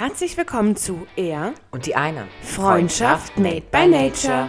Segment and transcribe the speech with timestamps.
[0.00, 2.26] Herzlich willkommen zu Er Und die eine.
[2.40, 4.46] Freundschaft made by nature.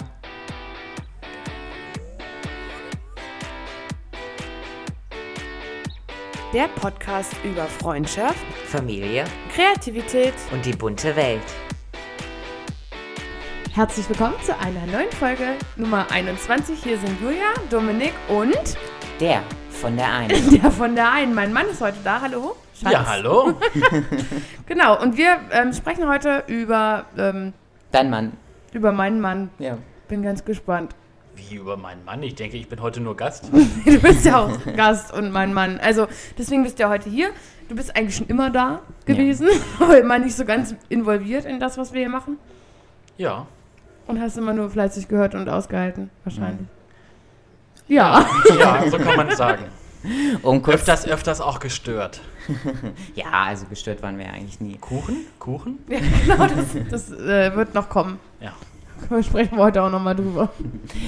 [6.53, 10.33] Der Podcast über Freundschaft, Familie Kreativität.
[10.53, 11.41] und die bunte Welt.
[13.73, 16.81] Herzlich willkommen zu einer neuen Folge Nummer 21.
[16.81, 18.77] Hier sind Julia, Dominik und
[19.19, 20.49] Der von der einen.
[20.61, 21.35] der von der einen.
[21.35, 22.21] Mein Mann ist heute da.
[22.21, 22.55] Hallo.
[22.81, 22.93] Schatz.
[22.93, 23.53] Ja, hallo.
[24.65, 24.99] Genau.
[25.01, 27.53] Und wir ähm, sprechen heute über, ähm,
[27.91, 28.33] Dein Mann.
[28.73, 29.49] über meinen Mann.
[29.59, 29.77] Ja.
[30.07, 30.95] Bin ganz gespannt.
[31.35, 32.23] Wie über meinen Mann?
[32.23, 33.51] Ich denke, ich bin heute nur Gast.
[33.85, 35.79] Du bist ja auch Gast und mein Mann.
[35.79, 37.29] Also deswegen bist du ja heute hier.
[37.69, 39.47] Du bist eigentlich schon immer da gewesen,
[39.79, 42.37] aber immer nicht so ganz involviert in das, was wir hier machen.
[43.17, 43.45] Ja.
[44.07, 46.67] Und hast immer nur fleißig gehört und ausgehalten, wahrscheinlich.
[47.87, 48.25] Ja.
[48.59, 49.65] Ja, so kann man es sagen.
[50.41, 50.75] Um kurz.
[50.77, 52.21] Öfters, öfters auch gestört.
[53.15, 54.77] Ja, also gestört waren wir ja eigentlich nie.
[54.77, 55.17] Kuchen?
[55.39, 55.79] Kuchen?
[55.87, 58.19] ja genau, das, das äh, wird noch kommen.
[58.39, 58.53] Ja.
[59.09, 60.49] Da sprechen wir heute auch nochmal drüber.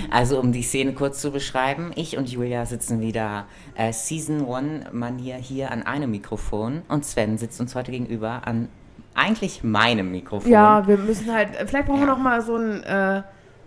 [0.09, 3.45] Also um die Szene kurz zu beschreiben, ich und Julia sitzen wieder
[3.75, 8.67] äh, Season 1 Manier hier an einem Mikrofon und Sven sitzt uns heute gegenüber an
[9.13, 10.51] eigentlich meinem Mikrofon.
[10.51, 12.13] Ja, wir müssen halt, vielleicht brauchen wir Ja.
[12.13, 13.21] noch mal so ein äh,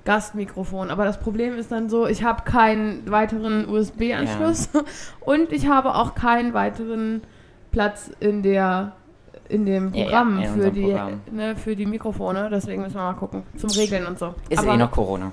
[0.06, 0.90] Gastmikrofon.
[0.90, 4.70] Aber das Problem ist dann so, ich habe keinen weiteren USB-Anschluss
[5.20, 7.20] und ich habe auch keinen weiteren
[7.72, 8.92] Platz in der
[9.48, 11.20] in dem Ja, ja, Programm, in für, die, Programm.
[11.30, 12.48] Ne, für die Mikrofone.
[12.50, 13.42] Deswegen müssen wir mal gucken.
[13.56, 14.34] Zum Regeln und so.
[14.48, 15.30] Ist Aber- eh noch Corona.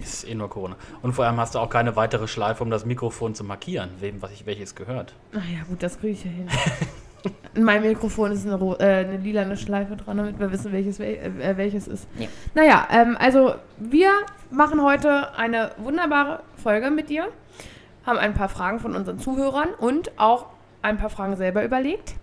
[0.00, 0.74] Ist eh nur Corona.
[1.02, 4.22] Und vor allem hast du auch keine weitere Schleife, um das Mikrofon zu markieren, wem
[4.22, 5.14] was ich welches gehört.
[5.32, 6.48] Ach ja, gut, das kriege ich ja hin.
[7.54, 11.14] In meinem Mikrofon ist eine, äh, eine lilane Schleife dran, damit wir wissen, welches, wel
[11.40, 12.06] äh, welches ist.
[12.18, 12.26] Ja.
[12.54, 14.10] Naja, ähm, also wir
[14.50, 17.26] machen heute eine wunderbare Folge mit dir,
[18.06, 20.46] haben ein paar Fragen von unseren Zuhörern und auch
[20.82, 22.14] ein paar Fragen selber überlegt.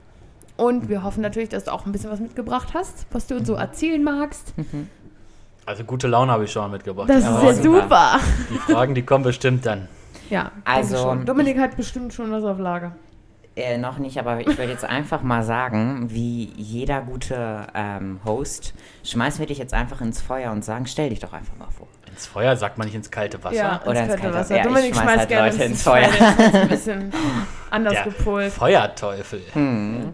[0.57, 3.47] Und wir hoffen natürlich, dass du auch ein bisschen was mitgebracht hast, was du uns
[3.47, 4.53] so erzählen magst.
[5.65, 7.09] Also gute Laune habe ich schon mitgebracht.
[7.09, 8.19] Das Die ist ja Fragen- super.
[8.49, 9.87] Die Fragen, die kommen bestimmt dann.
[10.29, 11.25] Ja, Also, schon.
[11.25, 12.91] Dominik hat bestimmt schon was auf Lager.
[13.59, 18.73] Äh, noch nicht, aber ich würde jetzt einfach mal sagen, wie jeder gute ähm, Host,
[19.03, 21.87] schmeißen wir dich jetzt einfach ins Feuer und sagen, stell dich doch einfach mal vor.
[22.09, 23.55] Ins Feuer sagt man nicht ins kalte Wasser.
[23.55, 24.55] Ja, Oder ins ins kalte kalte- Wasser.
[24.55, 26.09] ja, ich Dominik schmeiß schmeißt halt gerne Leute ins Feuer.
[26.53, 27.13] Ein bisschen
[27.69, 28.51] anders Der gepolt.
[28.51, 29.41] Feuerteufel.
[29.53, 30.13] Hm.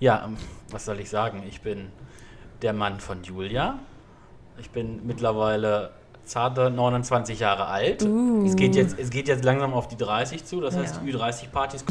[0.00, 0.36] Ja, ähm,
[0.70, 1.42] was soll ich sagen?
[1.48, 1.88] Ich bin
[2.62, 3.78] der Mann von Julia.
[4.58, 5.90] Ich bin mittlerweile
[6.24, 8.02] zarte 29 Jahre alt.
[8.02, 8.44] Uh.
[8.46, 10.60] Es, geht jetzt, es geht jetzt langsam auf die 30 zu.
[10.60, 11.02] Das heißt, Ja.
[11.04, 11.84] die Ü30-Partys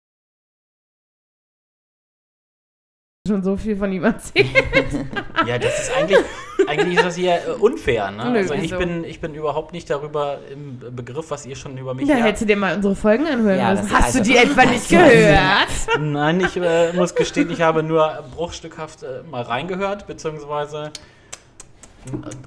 [3.29, 4.47] Schon so viel von ihm erzählt.
[5.47, 6.17] Ja, das ist eigentlich,
[6.67, 8.11] eigentlich ist das hier äh, unfair.
[8.11, 8.29] Ne?
[8.31, 8.77] Nö, also ich wieso?
[8.77, 12.25] bin, ich bin überhaupt nicht darüber im Begriff, was ihr schon über mich Da her-
[12.25, 13.89] hättest du dir mal unsere Folgen anhören Ja, müssen.
[13.93, 15.69] Hast du also- die etwa nicht gehört?
[15.97, 20.91] Nein, ich äh, muss gestehen, ich habe nur bruchstückhaft äh, mal reingehört, beziehungsweise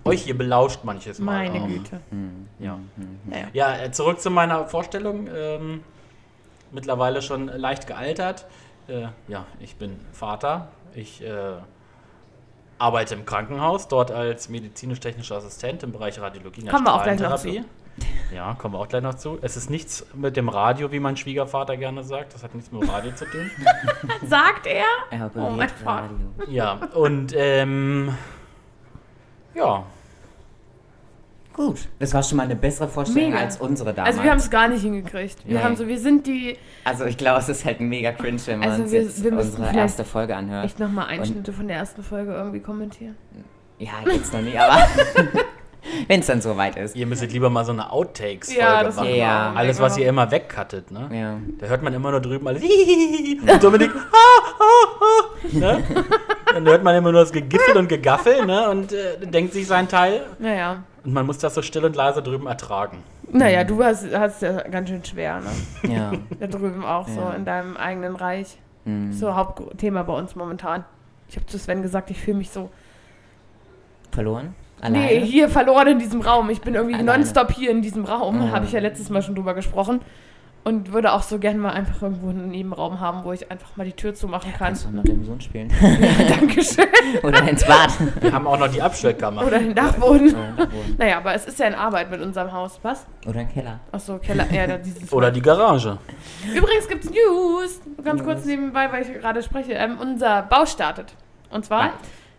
[0.04, 1.48] äh, euch hier belauscht manches Mal.
[1.48, 1.68] Meine auch.
[1.68, 2.00] Güte.
[2.58, 2.78] Ja,
[3.26, 3.46] Naja.
[3.54, 5.28] ja äh, zurück zu meiner Vorstellung.
[5.34, 5.80] Ähm,
[6.72, 8.44] mittlerweile schon leicht gealtert.
[8.88, 10.68] Äh, ja, ich bin Vater.
[10.94, 11.54] Ich äh,
[12.78, 17.18] arbeite im Krankenhaus, dort als medizinisch-technischer Assistent im Bereich Radiologie und Kommen wir auch gleich
[17.20, 17.68] noch Strahlentherapie.
[18.34, 19.38] Ja, kommen wir auch gleich noch zu.
[19.42, 22.34] Es ist nichts mit dem Radio, wie mein Schwiegervater gerne sagt.
[22.34, 23.50] Das hat nichts mit dem Radio zu tun.
[24.26, 24.84] Sagt er?
[25.10, 26.08] Er Oh, mein Vater.
[26.38, 26.50] Radio.
[26.52, 28.16] Ja, und ähm,
[29.54, 29.84] ja,
[31.54, 31.80] Gut.
[31.98, 33.42] Das war schon mal eine bessere Vorstellung Mega.
[33.42, 34.14] als unsere damals.
[34.14, 35.36] Also wir haben es gar nicht hingekriegt.
[35.46, 35.62] Wir Nee.
[35.64, 38.70] haben so, wir sind die Also ich glaube, es ist halt mega cringe, wenn wir
[38.70, 40.64] Also wir- wir müssen unsere erste Folge anhört.
[40.64, 43.16] echt nochmal Einschnitte von der ersten Folge irgendwie kommentieren.
[43.78, 44.86] Ja, jetzt noch nicht, aber
[46.08, 46.94] wenn es dann soweit ist.
[46.96, 49.14] ihr müsstet lieber mal so eine Outtakes-Folge Ja, das machen.
[49.14, 49.52] Ja.
[49.54, 51.08] Alles, was ihr immer wegcuttet, ne?
[51.12, 51.36] Ja.
[51.58, 52.62] Da hört man immer nur drüben alles.
[53.52, 53.90] Und Dominik.
[53.94, 54.16] ah,
[54.60, 54.64] ah,
[55.00, 55.84] ah, ne?
[56.54, 58.68] Dann hört man immer nur das Gegiffel und Gegaffel, ne?
[58.70, 60.22] Und äh, denkt sich sein Teil.
[60.38, 60.82] Naja.
[61.04, 62.98] Und man muss das so still und leise drüben ertragen.
[63.30, 65.92] Naja, du hast es ja ganz schön schwer, ne?
[65.94, 66.12] Ja.
[66.38, 67.32] Da drüben auch so Ja.
[67.32, 68.58] in deinem eigenen Reich.
[68.84, 69.12] Hm.
[69.12, 70.84] So Hauptthema bei uns momentan.
[71.28, 72.68] Ich habe zu Sven gesagt, ich fühle mich so
[74.10, 74.54] Verloren?
[74.80, 75.06] Alleine?
[75.06, 76.50] Nee, hier verloren in diesem Raum.
[76.50, 77.18] Ich bin irgendwie Alleine.
[77.18, 78.36] nonstop hier in diesem Raum.
[78.48, 78.52] Mhm.
[78.52, 80.00] Habe ich ja letztes Mal schon drüber gesprochen.
[80.64, 83.84] Und würde auch so gerne mal einfach irgendwo einen Nebenraum haben, wo ich einfach mal
[83.84, 84.68] die Tür zumachen kann.
[84.68, 85.72] Kannst du mit deinem Sohn spielen?
[86.28, 86.86] Dankeschön.
[87.24, 87.90] Oder ins Bad?
[88.20, 89.42] Wir haben auch noch die Abstellkammer.
[89.46, 90.28] Oder den Dachboden.
[90.28, 90.68] Oder,
[90.98, 92.78] Naja, aber es ist ja in Arbeit mit unserem Haus.
[92.82, 93.04] Was?
[93.26, 93.80] oder im Keller.
[93.90, 94.46] Achso, Keller.
[94.52, 95.98] Ja, da dieses Oder die Garage.
[96.54, 97.80] Übrigens gibt's News.
[98.04, 98.26] Ganz News.
[98.26, 99.72] kurz nebenbei, weil ich gerade spreche.
[99.72, 101.14] Ähm, unser Bau startet.
[101.50, 101.92] Und zwar Bald.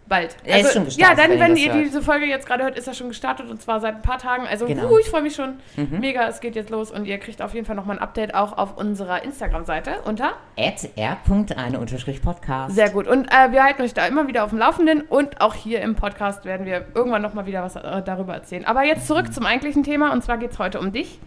[0.06, 0.36] Bald.
[0.44, 1.86] Er ist schon gestartet, Ja, dann, wenn wenn, ihr hört.
[1.86, 4.46] diese Folge jetzt gerade hört, ist er schon gestartet und zwar seit ein paar Tagen.
[4.46, 4.90] Also, Genau.
[4.92, 6.00] uh, ich freue mich schon Mhm.
[6.02, 6.28] mega.
[6.28, 8.78] Es geht jetzt los und ihr kriegt auf jeden Fall nochmal ein Update auch auf
[8.78, 10.34] unserer Instagram-Seite unter.
[10.58, 12.76] At r.eine-podcast.
[12.76, 13.08] Sehr gut.
[13.08, 15.96] Und äh, wir halten euch da immer wieder auf dem Laufenden und auch hier im
[15.96, 18.66] Podcast werden wir irgendwann nochmal wieder was äh, darüber erzählen.
[18.66, 21.20] Aber jetzt zurück zum eigentlichen Thema und zwar geht es heute um dich.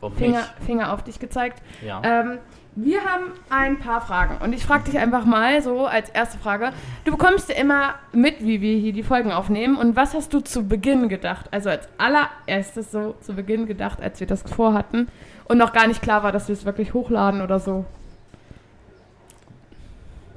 [0.00, 0.66] Um Finger, mich.
[0.66, 1.62] Finger auf dich gezeigt.
[1.86, 2.00] Ja.
[2.02, 2.38] Ähm,
[2.84, 6.72] wir haben ein paar Fragen und ich frage dich einfach mal so als erste Frage.
[7.04, 10.40] Du bekommst ja immer mit, wie wir hier die Folgen aufnehmen und was hast du
[10.40, 11.46] zu Beginn gedacht?
[11.50, 15.08] Also als allererstes so zu Beginn gedacht, als wir das vorhatten
[15.44, 17.84] und noch gar nicht klar war, dass wir es wirklich hochladen oder so.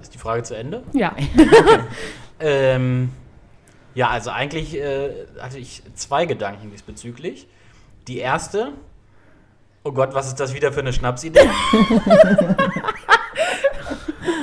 [0.01, 0.83] Ist die Frage zu Ende?
[0.93, 1.15] Ja.
[2.43, 3.09] Ähm,
[3.95, 7.47] ja, also eigentlich äh, hatte ich zwei Gedanken diesbezüglich.
[8.07, 8.73] Die erste,
[9.83, 11.39] oh Gott, was ist das wieder für eine Schnapsidee?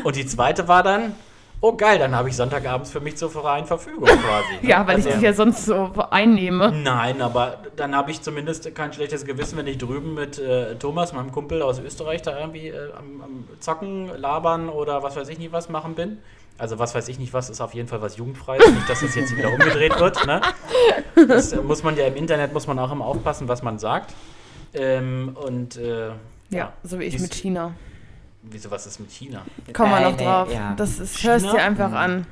[0.05, 1.15] Und die zweite war dann,
[1.61, 4.67] oh geil, dann habe ich Sonntagabends für mich zur freien Verfügung quasi.
[4.67, 6.73] Ja, weil ich Also- dich ja sonst so einnehme.
[6.73, 11.13] Nein, aber dann habe ich zumindest kein schlechtes Gewissen, wenn ich drüben mit äh, Thomas,
[11.13, 15.39] meinem Kumpel aus Österreich, da irgendwie äh, am, am Zocken, labern oder was weiß ich
[15.39, 16.19] nicht was machen bin.
[16.59, 18.67] Also was weiß ich nicht was, ist auf jeden Fall was Jugendfreies.
[18.71, 20.27] nicht, dass das jetzt wieder umgedreht wird.
[20.27, 20.41] Ne?
[21.29, 24.13] Das muss man ja im Internet, muss man auch immer aufpassen, was man sagt.
[24.75, 26.11] Ähm, und äh,
[26.51, 27.73] Ja, so wie ich dies- mit China.
[28.43, 29.43] Wieso, was ist mit China?
[29.73, 30.53] Kommen wir Äh, noch nee, drauf.
[30.53, 30.75] ja.
[30.77, 31.33] Das ist, China?
[31.35, 31.97] hörst dir einfach Mhm.
[31.97, 32.27] an.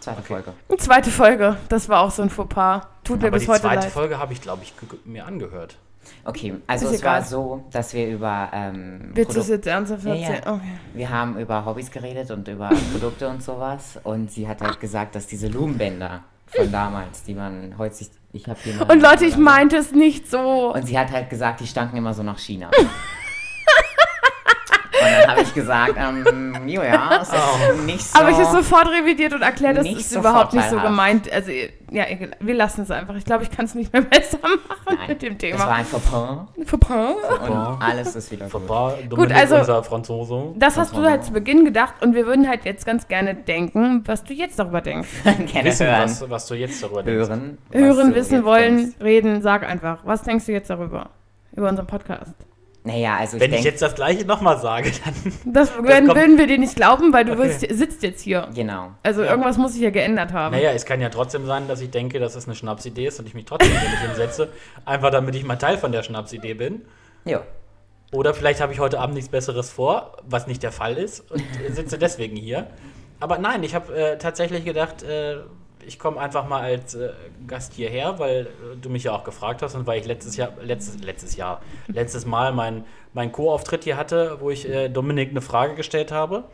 [0.00, 0.52] Zweite Folge.
[0.78, 2.82] Zweite Folge, das war auch so ein Fauxpas.
[3.02, 3.90] Tut mir Aber bis die heute zweite leid.
[3.92, 4.72] Folge habe ich, glaube ich,
[5.04, 5.76] mir angehört.
[6.24, 7.28] Okay, also Ist es war egal.
[7.28, 10.28] so, dass wir über ähm, Willst du es jetzt ernsthaft Ja, ja.
[10.28, 10.54] erzählen?
[10.54, 10.72] Okay.
[10.94, 15.14] wir haben über Hobbys geredet und über Produkte und sowas und sie hat halt gesagt,
[15.16, 18.56] dass diese Lumenbänder von damals, die man heute sich, ich mal-
[18.90, 20.72] Und Leute, ich meinte es nicht so.
[20.74, 22.70] und sie hat halt gesagt, die stanken immer so nach China.
[25.26, 27.82] Habe ich gesagt, ähm, ja, es ist Oh.
[27.82, 28.18] nicht so.
[28.20, 31.30] Aber ich habe sofort revidiert und erklärt, das ist so überhaupt nicht so gemeint.
[31.32, 31.50] Also,
[31.90, 32.04] ja,
[32.40, 33.14] wir lassen es einfach.
[33.16, 35.72] Ich glaube, ich kann es nicht mehr besser machen Nein, mit dem Das war Thema.
[35.76, 37.48] ein Fauxpas Fauxpas.
[37.48, 38.66] und alles ist wieder gut.
[38.66, 40.52] Papa, Dominik, also- unser Franzose.
[40.56, 44.02] Das hast du halt zu Beginn gedacht und wir würden halt jetzt ganz gerne denken,
[44.06, 45.08] was du jetzt darüber denkst.
[45.24, 46.02] Gerne Wissen, hören.
[46.04, 47.28] was, was du jetzt darüber denkst.
[47.28, 47.58] hören.
[47.72, 48.96] Hören, wissen wollen, denkst.
[49.00, 49.98] reden, sag einfach.
[50.04, 51.10] Was denkst du jetzt darüber?
[51.52, 52.34] Über unseren Podcast.
[52.84, 55.32] Naja, also ich Wenn ich jetzt das gleiche nochmal sage, dann.
[55.52, 57.42] Das, werden, kommt- würden wir dir nicht glauben, weil du Okay.
[57.42, 58.48] wirst, sitzt jetzt hier.
[58.54, 58.92] genau.
[59.02, 59.30] Also Ja.
[59.30, 60.54] irgendwas muss sich ja geändert haben.
[60.54, 63.26] Naja, es kann ja trotzdem sein, dass ich denke, dass es eine Schnapsidee ist und
[63.26, 64.48] ich mich trotzdem hier nicht hinsetze.
[64.86, 66.82] Einfach damit ich mal Teil von der Schnapsidee bin.
[67.24, 67.40] Jo.
[68.12, 71.42] Oder vielleicht habe ich heute Abend nichts Besseres vor, was nicht der Fall ist und
[71.72, 72.68] sitze deswegen hier.
[73.20, 75.38] Aber nein, ich habe äh, tatsächlich gedacht, äh,
[75.88, 77.10] ich komme einfach mal als äh,
[77.46, 80.52] Gast hierher, weil äh, du mich ja auch gefragt hast und weil ich letztes Jahr,
[80.62, 85.40] letztes, letztes Jahr, letztes Mal mein, mein Co-Auftritt hier hatte, wo ich äh, Dominik eine
[85.40, 86.44] Frage gestellt habe.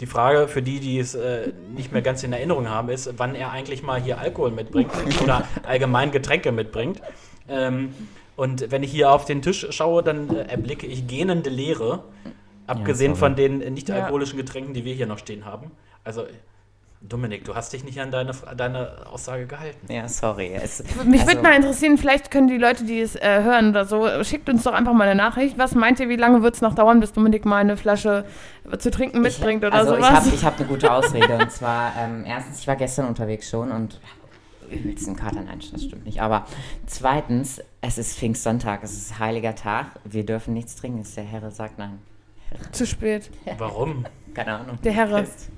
[0.00, 3.34] Die Frage für die, die es äh, nicht mehr ganz in Erinnerung haben, ist, wann
[3.34, 4.92] er eigentlich mal hier Alkohol mitbringt
[5.22, 7.02] oder allgemein Getränke mitbringt.
[7.48, 7.92] Ähm,
[8.36, 12.04] und wenn ich hier auf den Tisch schaue, dann äh, erblicke ich gähnende Leere.
[12.68, 13.30] Abgesehen sorry.
[13.30, 15.72] von den äh, nicht-alkoholischen Getränken, die wir hier noch stehen haben.
[16.04, 16.26] Also,
[17.02, 19.92] Dominik, du hast dich nicht an deine, an deine Aussage gehalten.
[19.92, 20.52] Ja, sorry.
[20.54, 23.84] Es, Mich also, würde mal interessieren, vielleicht können die Leute, die es äh, hören oder
[23.84, 25.58] so, schickt uns doch einfach mal eine Nachricht.
[25.58, 28.24] Was meint ihr, wie lange wird es noch dauern, bis Dominik mal eine Flasche
[28.78, 30.26] zu trinken mitbringt ich, oder also sowas?
[30.26, 31.38] Ich habe hab eine gute Ausrede.
[31.38, 34.00] und zwar, ähm, erstens, ich war gestern unterwegs schon und
[34.70, 36.20] übelst einen Kater, nein, das stimmt nicht.
[36.20, 36.46] Aber
[36.86, 39.86] zweitens, es ist Pfingstsonntag, es ist heiliger Tag.
[40.04, 41.06] Wir dürfen nichts trinken.
[41.16, 41.98] Der Herr sagt nein.
[42.72, 43.30] Zu spät.
[43.58, 44.06] Warum?
[44.34, 44.78] Keine Ahnung.
[44.82, 45.08] Der Herr.
[45.08, 45.50] Christ.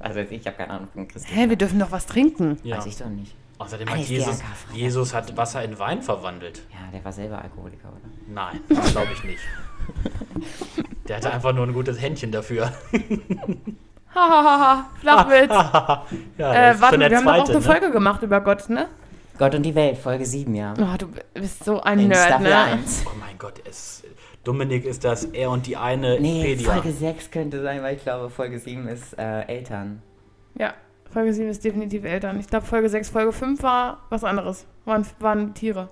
[0.00, 1.30] Also ich habe keine Ahnung von Christus.
[1.30, 2.58] Hä, wir dürfen doch was trinken.
[2.62, 2.78] Ja.
[2.78, 3.34] Weiß ich doch nicht.
[3.58, 4.38] Außerdem hat Jesus.
[4.72, 6.62] Jesus hat Wasser in Wein verwandelt.
[6.72, 8.10] Ja, der war selber Alkoholiker, oder?
[8.26, 9.42] Nein, das glaube ich nicht.
[11.08, 12.72] Der hatte einfach nur ein gutes Händchen dafür.
[14.14, 15.50] Hahaha, Flachwitz.
[16.38, 17.62] ja, äh, warte, wir haben doch auch zweite, eine ne?
[17.62, 18.88] Folge gemacht über Gott, ne?
[19.36, 20.74] Gott und die Welt, Folge 7, ja.
[20.78, 22.56] Oh, du bist so ein In Nerd, Staffel ne?
[22.56, 23.04] 1.
[23.06, 23.99] Oh mein Gott, es,
[24.44, 26.72] Dominik ist das er und die eine Nee, Pedia.
[26.72, 30.02] Folge 6 könnte sein, weil ich glaube, Folge 7 ist äh, Eltern.
[30.58, 30.74] Ja,
[31.10, 32.40] Folge 7 ist definitiv Eltern.
[32.40, 34.66] Ich glaube, Folge 6, Folge 5 war was anderes.
[34.86, 35.88] Waren, waren Tiere.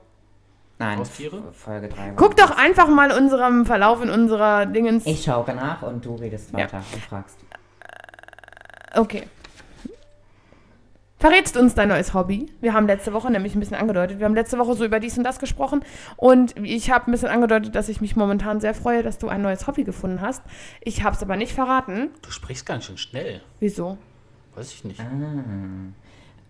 [0.78, 1.38] Nein, Haustiere?
[1.50, 5.04] F- Folge 3 war Guck doch einfach mal unserem Verlauf in unserer Dingens.
[5.06, 6.58] Ich schaue nach und du redest Ja.
[6.60, 7.38] weiter und fragst.
[8.94, 9.24] Okay.
[11.18, 12.46] Verrätst uns dein neues Hobby?
[12.60, 14.20] Wir haben letzte Woche nämlich ein bisschen angedeutet.
[14.20, 15.84] Wir haben letzte Woche so über dies und das gesprochen.
[16.16, 19.42] Und ich habe ein bisschen angedeutet, dass ich mich momentan sehr freue, dass du ein
[19.42, 20.42] neues Hobby gefunden hast.
[20.80, 22.10] Ich habe es aber nicht verraten.
[22.22, 23.40] Du sprichst ganz schön schnell.
[23.58, 23.98] Wieso?
[24.54, 25.00] Weiß ich nicht.
[25.00, 25.04] Ah.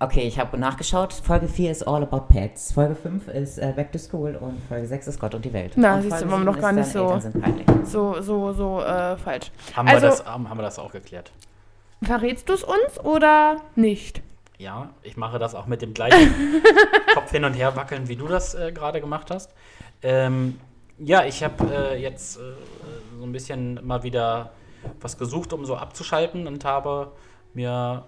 [0.00, 1.14] Okay, ich habe nachgeschaut.
[1.14, 2.72] Folge 4 ist All About Pets.
[2.72, 5.72] Folge 5 ist äh, Back to School und Folge 6 ist Gott und die Welt.
[5.76, 7.18] Na, und siehst du, waren wir 7 doch gar nicht so-.
[7.84, 9.50] So, so, so äh, falsch.
[9.74, 11.32] Haben, Also- wir das, haben, haben wir das auch geklärt?
[12.02, 14.22] Verrätst du es uns oder nicht?
[14.58, 16.34] Ja, ich mache das auch mit dem gleichen
[17.14, 19.52] Kopf hin und her wackeln, wie du das äh, gerade gemacht hast.
[20.02, 20.58] Ähm,
[20.98, 22.40] ja, ich habe äh, jetzt äh,
[23.18, 24.52] so ein bisschen mal wieder
[25.00, 27.12] was gesucht, um so abzuschalten und habe
[27.54, 28.04] mir.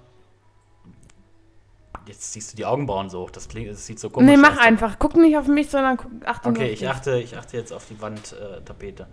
[2.07, 4.41] Jetzt ziehst du die Augenbrauen so hoch, das klingt, das sieht so komisch Nee, aus.
[4.41, 4.97] mach einfach.
[4.99, 6.89] Guck nicht auf mich, sondern guck, achte Okay, auf ich dich.
[6.89, 8.57] achte, ich achte jetzt auf die Wandtapete.
[8.59, 9.07] Äh, Tapete.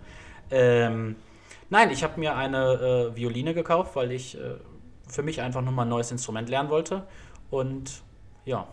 [0.50, 1.16] ähm,
[1.70, 4.54] nein, ich habe mir eine äh, Violine gekauft, weil ich äh,
[5.06, 7.06] für mich einfach nochmal ein neues Instrument lernen wollte.
[7.50, 8.02] Und
[8.44, 8.66] ja,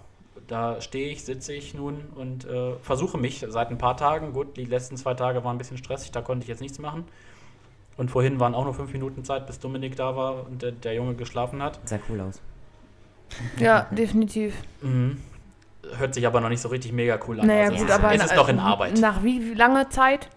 [0.48, 4.34] da stehe ich, sitze ich nun und äh, versuche mich seit ein paar Tagen.
[4.34, 7.06] Gut, die letzten zwei Tage waren ein bisschen stressig, da konnte ich jetzt nichts machen.
[7.98, 10.94] Und vorhin waren auch nur fünf Minuten Zeit, bis Dominik da war und der, der
[10.96, 11.80] Junge geschlafen hat.
[11.86, 12.42] Sah cool aus.
[13.58, 14.54] Ja, definitiv.
[14.82, 15.22] Mhm.
[15.98, 17.48] Hört sich aber noch nicht so richtig mega cool an.
[17.48, 19.00] Naja, Also gut, es, aber ist, es ist noch in Arbeit.
[19.00, 20.30] Nach wie, wie lange Zeit?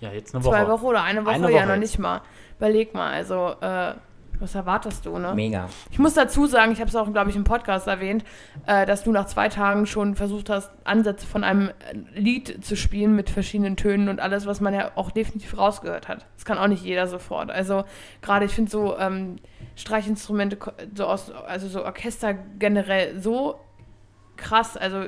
[0.00, 0.54] Ja, jetzt eine Woche.
[0.54, 1.34] Zwei Wochen oder eine Woche?
[1.34, 1.80] Eine Ja, Woche noch jetzt.
[1.80, 2.22] nicht mal.
[2.58, 3.94] Überleg mal, also, äh,
[4.40, 5.34] was erwartest du, ne?
[5.34, 5.68] Mega.
[5.90, 8.24] Ich muss dazu sagen, ich habe es auch, glaube ich, im Podcast erwähnt,
[8.66, 11.70] äh, dass du nach zwei Tagen schon versucht hast, Ansätze von einem
[12.14, 16.26] Lied zu spielen mit verschiedenen Tönen und alles, was man ja auch definitiv rausgehört hat.
[16.36, 17.50] Das kann auch nicht jeder sofort.
[17.50, 17.84] Also
[18.22, 19.36] gerade, ich finde so ähm,
[19.76, 20.58] Streichinstrumente,
[20.94, 23.60] so aus, also so Orchester generell so
[24.36, 24.76] krass.
[24.76, 25.04] Also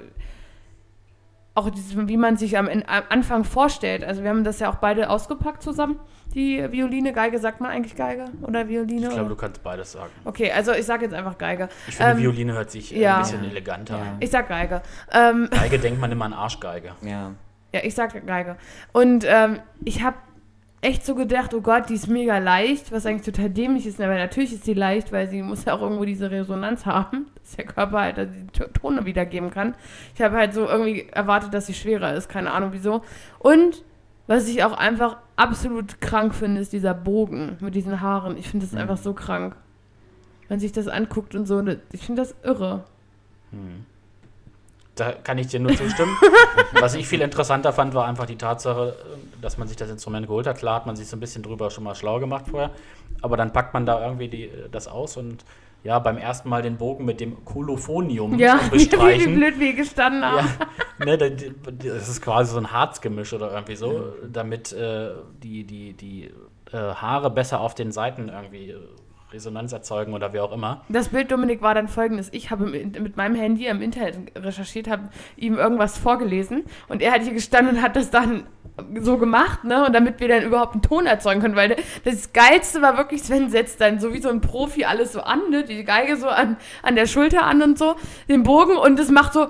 [1.58, 2.68] auch wie man sich am,
[3.08, 4.04] Anfang vorstellt.
[4.04, 5.98] Also wir haben das ja auch beide ausgepackt zusammen.
[6.34, 9.00] Die Violine, Geige, sagt man eigentlich Geige oder Violine?
[9.00, 9.28] Ich glaube, oder?
[9.30, 10.10] du kannst beides sagen.
[10.24, 11.68] Okay, also ich sage jetzt einfach Geige.
[11.88, 13.16] Ich finde, Ähm, Violine hört sich äh, ja.
[13.16, 14.02] ein bisschen eleganter Ja.
[14.02, 14.16] an.
[14.20, 14.82] Ich sag Geige.
[15.10, 16.92] Ähm, Geige denkt man immer an Arschgeige.
[17.02, 17.32] Ja.
[17.72, 18.56] ja, ich sag Geige.
[18.92, 20.16] Und ähm, ich habe
[20.80, 24.00] echt so gedacht, oh Gott, die ist mega leicht, was eigentlich total dämlich ist.
[24.00, 27.56] Aber natürlich ist sie leicht, weil sie muss ja auch irgendwo diese Resonanz haben, dass
[27.56, 29.74] der Körper halt die Tone wiedergeben kann.
[30.14, 33.02] Ich habe halt so irgendwie erwartet, dass sie schwerer ist, keine Ahnung wieso.
[33.40, 33.82] Und
[34.28, 38.36] was ich auch einfach absolut krank finde, ist dieser Bogen mit diesen Haaren.
[38.36, 38.80] Ich finde das Mhm.
[38.80, 39.56] einfach so krank.
[40.48, 42.84] Wenn man sich das anguckt und so, ich finde das irre.
[44.98, 46.16] Da kann ich dir nur zustimmen.
[46.72, 50.26] Was ich viel interessanter fand, war einfach die Tatsache, äh, dass man sich das Instrument
[50.26, 50.58] geholt hat.
[50.58, 52.70] Klar hat man sich so ein bisschen drüber schon mal schlau gemacht vorher,
[53.22, 55.44] aber dann packt man da irgendwie die, äh, das aus und
[55.84, 59.34] ja, beim ersten Mal den Bogen mit dem Kolophonium Ja, zu wie bestreichen.
[59.36, 60.48] blöd wir gestanden haben.
[60.98, 65.10] Ja, ne, das ist quasi so ein Harzgemisch oder irgendwie so, damit äh,
[65.42, 66.32] die, die, die
[66.72, 68.76] äh, Haare besser auf den Seiten irgendwie äh,
[69.32, 70.84] Resonanz erzeugen oder wie auch immer.
[70.88, 72.28] Das Bild, Dominik, war dann folgendes.
[72.32, 77.22] Ich habe mit meinem Handy im Internet recherchiert, habe ihm irgendwas vorgelesen und er hat
[77.22, 78.46] hier gestanden und hat das dann
[79.00, 79.84] so gemacht, ne?
[79.86, 83.50] Und damit wir dann überhaupt einen Ton erzeugen können, weil das Geilste war wirklich, Sven
[83.50, 85.64] setzt dann so wie so ein Profi alles so an, ne?
[85.64, 87.96] Die Geige so an, an der Schulter an und so,
[88.28, 89.48] den Bogen und es macht so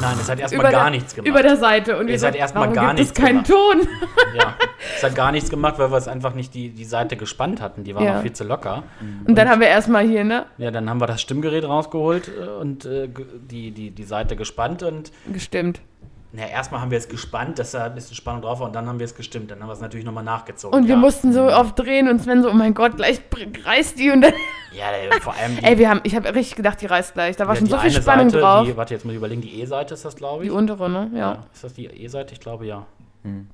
[0.00, 1.28] Nein, es hat erstmal gar der, nichts gemacht.
[1.28, 1.98] über der Seite.
[1.98, 3.48] Und seid so, erstmal gar gibt nichts es keinen gemacht.
[3.50, 3.88] Ton.
[4.36, 4.54] ja,
[4.96, 7.82] es hat gar nichts gemacht, weil wir es einfach nicht die, die Seite gespannt hatten.
[7.82, 8.14] Die war Ja.
[8.14, 8.84] noch viel zu locker.
[9.26, 10.46] Und dann haben wir erstmal hier, ne?
[10.56, 13.08] Ja, dann haben wir das Stimmgerät rausgeholt äh, und äh,
[13.50, 15.80] die, die, die Seite gespannt und Gestimmt.
[16.32, 18.86] Na, erstmal haben wir es gespannt, dass da ein bisschen Spannung drauf war und dann
[18.86, 19.50] haben wir es gestimmt.
[19.50, 20.78] Dann haben wir es natürlich nochmal nachgezogen.
[20.78, 21.00] Und wir ja.
[21.00, 23.20] mussten so oft drehen und Sven so, oh mein Gott, gleich
[23.64, 24.34] reißt die und dann.
[24.72, 24.86] Ja,
[25.20, 27.36] vor allem die, Ey, wir haben, ich habe richtig gedacht, die reißt gleich.
[27.36, 28.66] Da war ja, schon so viel Spannung Seite, drauf.
[28.66, 30.50] Die, warte, jetzt muss ich überlegen, die E-Seite ist das, glaube ich.
[30.50, 31.10] Die untere, ne?
[31.14, 31.44] Ja.
[31.54, 32.34] Ist das die E-Seite?
[32.34, 32.84] Ich glaube ja.
[33.22, 33.48] Mhm.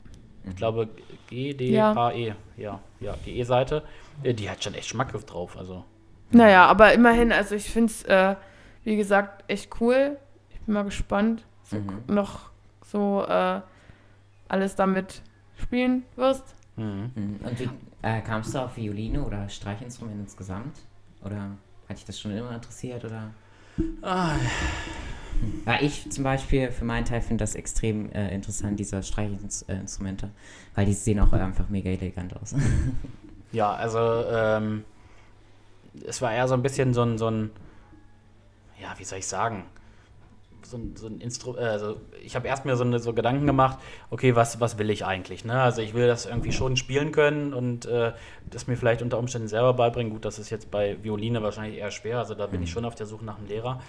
[0.47, 0.89] Ich glaube
[1.29, 1.95] G, D, Ja.
[1.95, 2.35] H, E.
[2.57, 3.83] Ja, ja, die E-Seite.
[4.25, 5.57] äh, Die hat schon echt Schmackgriff drauf.
[5.57, 5.85] Also.
[6.33, 8.35] Naja, aber immerhin, also ich finde es, äh,
[8.83, 10.17] wie gesagt, echt cool.
[10.51, 12.03] Ich bin mal gespannt, so Mhm.
[12.09, 12.51] noch
[12.95, 13.61] so äh,
[14.47, 15.21] alles damit
[15.61, 16.55] spielen wirst.
[16.77, 17.11] Mhm.
[17.17, 17.41] Mhm.
[17.43, 17.69] Und wie
[18.03, 20.79] äh, kamst du auf Violine oder Streichinstrument insgesamt?
[21.25, 21.51] Oder
[21.89, 23.05] hat dich das schon immer interessiert?
[23.05, 23.31] Oder?
[24.03, 24.37] Ah,
[25.67, 30.31] Ja, ich zum Beispiel für meinen Teil finde das extrem äh, interessant, diese Streichinstrumente,
[30.77, 32.55] weil die sehen auch einfach mega elegant aus.
[33.53, 34.85] Ja, also ähm,
[36.09, 37.51] es war eher so ein bisschen so ein, so ein
[38.83, 39.63] ja, wie soll ich sagen,
[40.67, 43.47] so ein, so ein Instru äh, also ich habe erst mir so, eine, so Gedanken
[43.47, 43.79] gemacht,
[44.11, 45.45] okay, was, was will ich eigentlich?
[45.45, 45.61] Ne?
[45.61, 48.13] Also ich will das irgendwie schon spielen können und äh,
[48.51, 50.13] das mir vielleicht unter Umständen selber beibringen.
[50.13, 52.95] Gut, das ist jetzt bei Violine wahrscheinlich eher schwer, also da bin ich schon auf
[52.95, 53.81] der Suche nach einem Lehrer.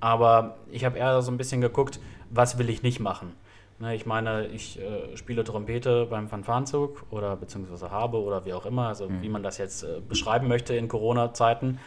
[0.00, 1.98] Aber ich habe eher so ein bisschen geguckt,
[2.30, 3.32] was will ich nicht machen.
[3.80, 8.66] Ne, ich meine, ich äh, spiele Trompete beim Fanfarenzug oder beziehungsweise habe oder wie auch
[8.66, 11.78] immer, also wie man das jetzt äh, beschreiben möchte in Corona-Zeiten.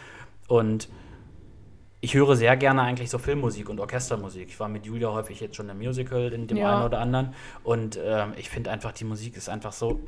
[0.48, 0.88] Und
[2.01, 4.48] ich höre sehr gerne eigentlich so Filmmusik und Orchestermusik.
[4.50, 6.75] Ich war mit Julia häufig jetzt schon im Musical in dem Ja.
[6.77, 7.34] einen oder anderen.
[7.63, 10.00] Und ähm, ich finde einfach, die Musik ist einfach so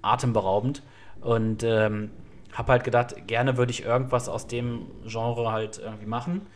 [0.00, 0.82] atemberaubend.
[1.20, 2.10] Und ähm,
[2.52, 6.46] habe halt gedacht, gerne würde ich irgendwas aus dem Genre halt irgendwie machen.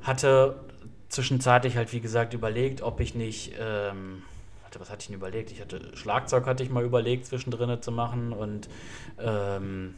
[0.00, 0.60] Hatte
[1.10, 3.52] zwischenzeitlich halt, wie gesagt, überlegt, ob ich nicht.
[3.60, 4.22] Ähm,
[4.62, 5.50] warte, was hatte ich denn überlegt?
[5.50, 8.68] Ich hatte Schlagzeug hatte ich mal überlegt, zwischendrin zu machen und
[9.18, 9.96] ähm,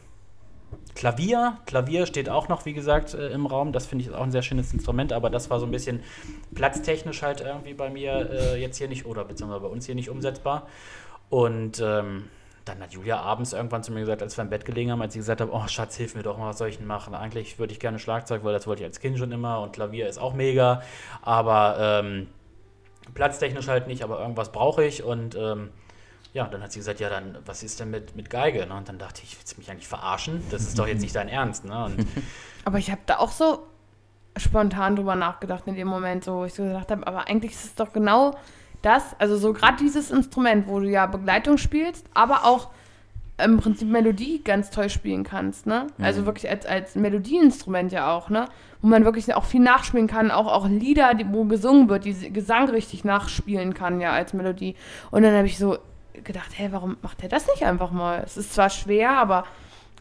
[0.95, 1.57] Klavier.
[1.65, 3.71] Klavier steht auch noch, wie gesagt, äh, im Raum.
[3.71, 6.01] Das finde ich auch ein sehr schönes Instrument, aber das war so ein bisschen
[6.53, 10.09] platztechnisch halt irgendwie bei mir äh, jetzt hier nicht oder beziehungsweise bei uns hier nicht
[10.09, 10.67] umsetzbar.
[11.29, 12.25] Und ähm,
[12.65, 15.13] dann hat Julia abends irgendwann zu mir gesagt, als wir im Bett gelegen haben, als
[15.13, 17.15] sie gesagt hat, oh Schatz, hilf mir doch mal, was soll ich denn machen?
[17.15, 20.07] Eigentlich würde ich gerne Schlagzeug, weil das wollte ich als Kind schon immer und Klavier
[20.07, 20.83] ist auch mega,
[21.21, 22.27] aber ähm,
[23.13, 25.69] platztechnisch halt nicht, aber irgendwas brauche ich und ähm,
[26.33, 28.65] ja, dann hat sie gesagt, ja, dann, was ist denn mit, mit Geige?
[28.65, 28.73] Ne?
[28.73, 30.41] Und dann dachte ich, willst du mich eigentlich verarschen?
[30.49, 31.65] Das ist doch jetzt nicht dein Ernst.
[31.65, 31.85] Ne?
[31.85, 32.07] Und
[32.65, 33.67] Aber ich habe da auch so
[34.37, 37.65] spontan drüber nachgedacht in dem Moment, so wo ich so gedacht habe, aber eigentlich ist
[37.65, 38.37] es doch genau
[38.81, 42.69] das, also so gerade dieses Instrument, wo du ja Begleitung spielst, aber auch
[43.43, 45.87] im Prinzip Melodie ganz toll spielen kannst, ne?
[45.99, 48.45] Also wirklich als, als Melodieinstrument ja auch, ne?
[48.81, 52.31] Wo man wirklich auch viel nachspielen kann, auch, auch Lieder, die, wo gesungen wird, die
[52.31, 54.75] Gesang richtig nachspielen kann, ja, als Melodie.
[55.09, 55.79] Und dann habe ich so
[56.23, 58.21] gedacht, hey, warum macht er das nicht einfach mal?
[58.25, 59.45] Es ist zwar schwer, aber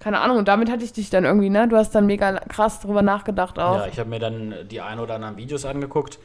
[0.01, 1.69] keine Ahnung, und damit hatte ich dich dann irgendwie, ne?
[1.69, 3.79] Du hast dann mega krass drüber nachgedacht auch.
[3.79, 6.19] ja, ich habe mir dann die ein oder anderen Videos angeguckt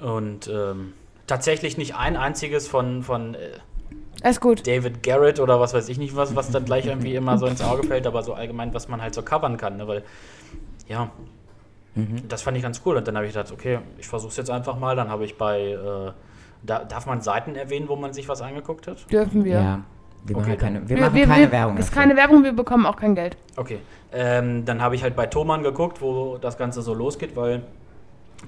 [0.00, 0.94] und ähm,
[1.26, 3.38] tatsächlich nicht ein einziges von, von äh,
[4.22, 4.66] Alles gut.
[4.66, 7.60] David Garrett oder was weiß ich nicht was, was dann gleich irgendwie immer so ins
[7.60, 9.88] Auge fällt, aber so allgemein, was man halt so covern kann, ne?
[9.88, 10.04] weil
[10.88, 11.10] ja,
[12.28, 14.50] das fand ich ganz cool und dann habe ich gedacht, okay, ich versuche es jetzt
[14.50, 16.12] einfach mal, dann habe ich bei, äh,
[16.62, 19.10] da, darf man Seiten erwähnen, wo man sich was angeguckt hat?
[19.10, 19.60] Dürfen wir.
[19.60, 19.80] Ja.
[20.24, 21.76] Wir machen, Okay, keine, wir Wir, machen wir, keine wir, Werbung.
[21.78, 22.02] Ist dafür.
[22.02, 23.36] keine Werbung, wir bekommen auch kein Geld.
[23.56, 23.78] Okay,
[24.12, 27.62] ähm, dann habe ich halt bei Thomann geguckt, wo das Ganze so losgeht, weil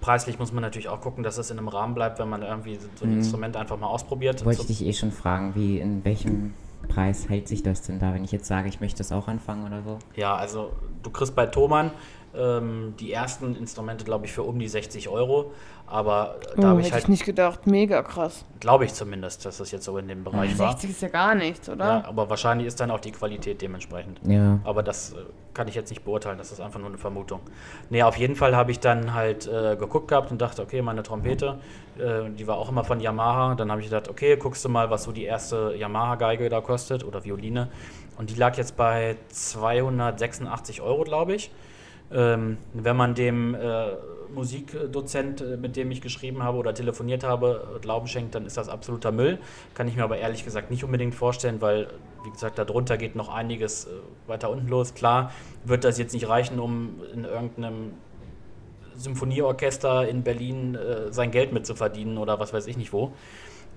[0.00, 2.78] preislich muss man natürlich auch gucken, dass es in einem Rahmen bleibt, wenn man irgendwie
[2.96, 4.44] so ein Instrument einfach mal ausprobiert.
[4.44, 6.54] Wollte ich dich eh schon fragen, wie, in welchem
[6.88, 9.66] Preis hält sich das denn da, wenn ich jetzt sage, ich möchte das auch anfangen
[9.66, 9.98] oder so?
[10.16, 11.90] Ja, also du kriegst bei Thomann
[12.36, 15.52] ähm, die ersten Instrumente, glaube ich, für um die 60 Euro.
[15.86, 17.66] Aber äh, Oh, da habe ich halt, ich nicht gedacht.
[17.66, 18.44] Mega krass.
[18.60, 20.70] glaube ich zumindest, dass das jetzt so in dem Bereich war.
[20.70, 21.84] 60 ist ja gar nichts, oder?
[21.84, 24.20] Ja, aber wahrscheinlich ist dann auch die Qualität dementsprechend.
[24.24, 24.60] Ja.
[24.62, 25.16] Aber das äh,
[25.52, 27.40] kann ich jetzt nicht beurteilen, das ist einfach nur eine Vermutung.
[27.88, 31.02] Nee, auf jeden Fall habe ich dann halt äh, geguckt gehabt und dachte, okay, meine
[31.02, 31.58] Trompete,
[31.98, 33.56] äh, die war auch immer von Yamaha.
[33.56, 37.02] Dann habe ich gedacht, okay, guckst du mal, was so die erste Yamaha-Geige da kostet
[37.02, 37.68] oder Violine.
[38.16, 41.50] Und die lag jetzt bei 286 Euro, glaube ich.
[42.12, 43.90] Ähm, wenn man dem äh,
[44.34, 48.68] Musikdozent, äh, mit dem ich geschrieben habe oder telefoniert habe, Glauben schenkt, dann ist das
[48.68, 49.38] absoluter Müll.
[49.74, 51.88] Kann ich mir aber ehrlich gesagt nicht unbedingt vorstellen, weil,
[52.24, 53.90] wie gesagt, darunter geht noch einiges äh,
[54.26, 54.94] weiter unten los.
[54.94, 55.32] Klar
[55.64, 57.92] wird das jetzt nicht reichen, um in irgendeinem
[58.96, 63.12] Symphonieorchester in Berlin äh, sein Geld mitzuverdienen oder was weiß ich nicht wo.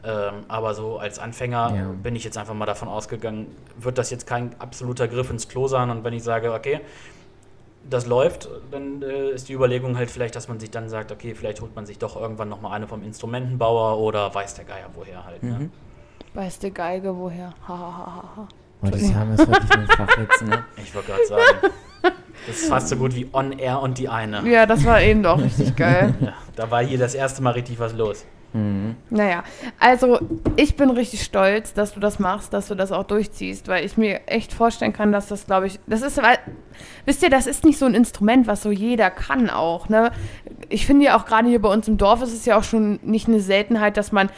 [0.05, 1.91] Ähm, aber so als Anfänger Ja.
[2.03, 5.67] bin ich jetzt einfach mal davon ausgegangen, wird das jetzt kein absoluter Griff ins Klo
[5.67, 5.89] sein.
[5.89, 6.81] Und wenn ich sage, okay,
[7.89, 11.35] das läuft, dann äh, ist die Überlegung halt vielleicht, dass man sich dann sagt, okay,
[11.35, 15.25] vielleicht holt man sich doch irgendwann nochmal eine vom Instrumentenbauer oder weiß der Geier woher
[15.25, 15.43] halt.
[15.43, 15.69] Ne?
[16.33, 17.53] Weiß der Geige woher?
[17.67, 18.47] Ha, ha, ha, ha.
[18.81, 20.63] Oh, das haben wir wirklich Fachwitz, ne?
[20.77, 21.57] Ich wollte gerade sagen,
[22.47, 24.47] das ist fast so gut wie On Air und die eine.
[24.49, 26.13] Ja, das war eben doch richtig geil.
[26.21, 28.25] Ja, da war hier das erste Mal richtig was los.
[29.09, 29.43] Naja,
[29.79, 30.19] also
[30.55, 33.97] ich bin richtig stolz, dass du das machst, dass du das auch durchziehst, weil ich
[33.97, 36.37] mir echt vorstellen kann, dass das, glaube ich, das ist, weil,
[37.05, 40.11] wisst ihr, das ist nicht so ein Instrument, was so jeder kann auch, ne?
[40.69, 42.99] Ich finde ja auch gerade hier bei uns im Dorf ist es ja auch schon
[43.01, 44.29] nicht eine Seltenheit, dass man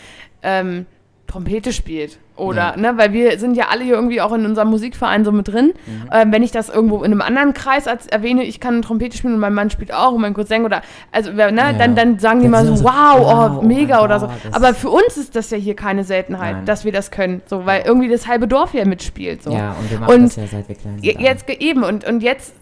[0.43, 0.85] ähm,
[1.27, 2.17] Trompete spielt.
[2.37, 5.47] Oder, ne, weil wir sind ja alle hier irgendwie auch in unserem Musikverein so mit
[5.47, 5.73] drin.
[6.11, 9.35] Ähm, wenn ich das irgendwo in einem anderen Kreis als erwähne, ich kann Trompete spielen
[9.35, 11.73] und mein Mann spielt auch und mein Cousin oder, also, ne, Ja.
[11.73, 14.29] dann, dann sagen die mal so, so, wow, oh, oh mega mein oder so.
[14.51, 16.65] Aber für uns ist das ja hier keine Seltenheit, Nein.
[16.65, 19.51] dass wir das können, so, weil irgendwie das halbe Dorf ja mitspielt, so.
[19.51, 21.05] Ja, und wir machen Und das ja seit wir klein sind.
[21.05, 22.53] Je- Jetzt ge- eben und, und jetzt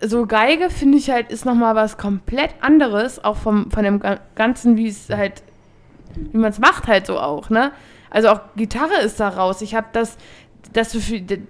[0.00, 4.00] so Geige finde ich halt ist noch mal was komplett anderes auch vom von dem
[4.00, 5.42] Ga- ganzen wie es halt
[6.14, 7.72] wie man es macht halt so auch ne?
[8.10, 9.62] Also auch Gitarre ist da raus.
[9.62, 10.16] Ich habe das
[10.72, 11.42] das d-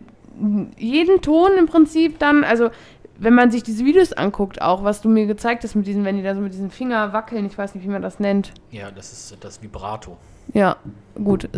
[0.79, 2.71] jeden Ton im Prinzip dann also
[3.19, 6.17] wenn man sich diese Videos anguckt auch was du mir gezeigt hast mit diesen wenn
[6.17, 8.53] die da so mit diesen Finger wackeln ich weiß nicht wie man das nennt.
[8.71, 10.17] Ja, das ist das Vibrato.
[10.55, 10.77] Ja,
[11.23, 11.49] gut.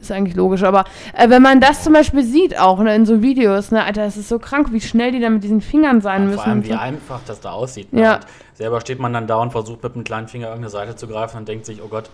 [0.00, 0.84] Ist eigentlich logisch, aber
[1.16, 4.16] äh, wenn man das zum Beispiel sieht, auch ne, in so Videos, ne, Alter, es
[4.16, 6.36] ist so krank, wie schnell die da mit diesen Fingern sein Ja, müssen.
[6.38, 6.78] vor allem, wie so.
[6.78, 7.92] einfach das da aussieht.
[7.92, 8.02] Ne?
[8.02, 8.14] Ja.
[8.16, 11.06] Und selber steht man dann da und versucht mit dem kleinen Finger irgendeine Seite zu
[11.06, 12.10] greifen und denkt sich, oh Gott,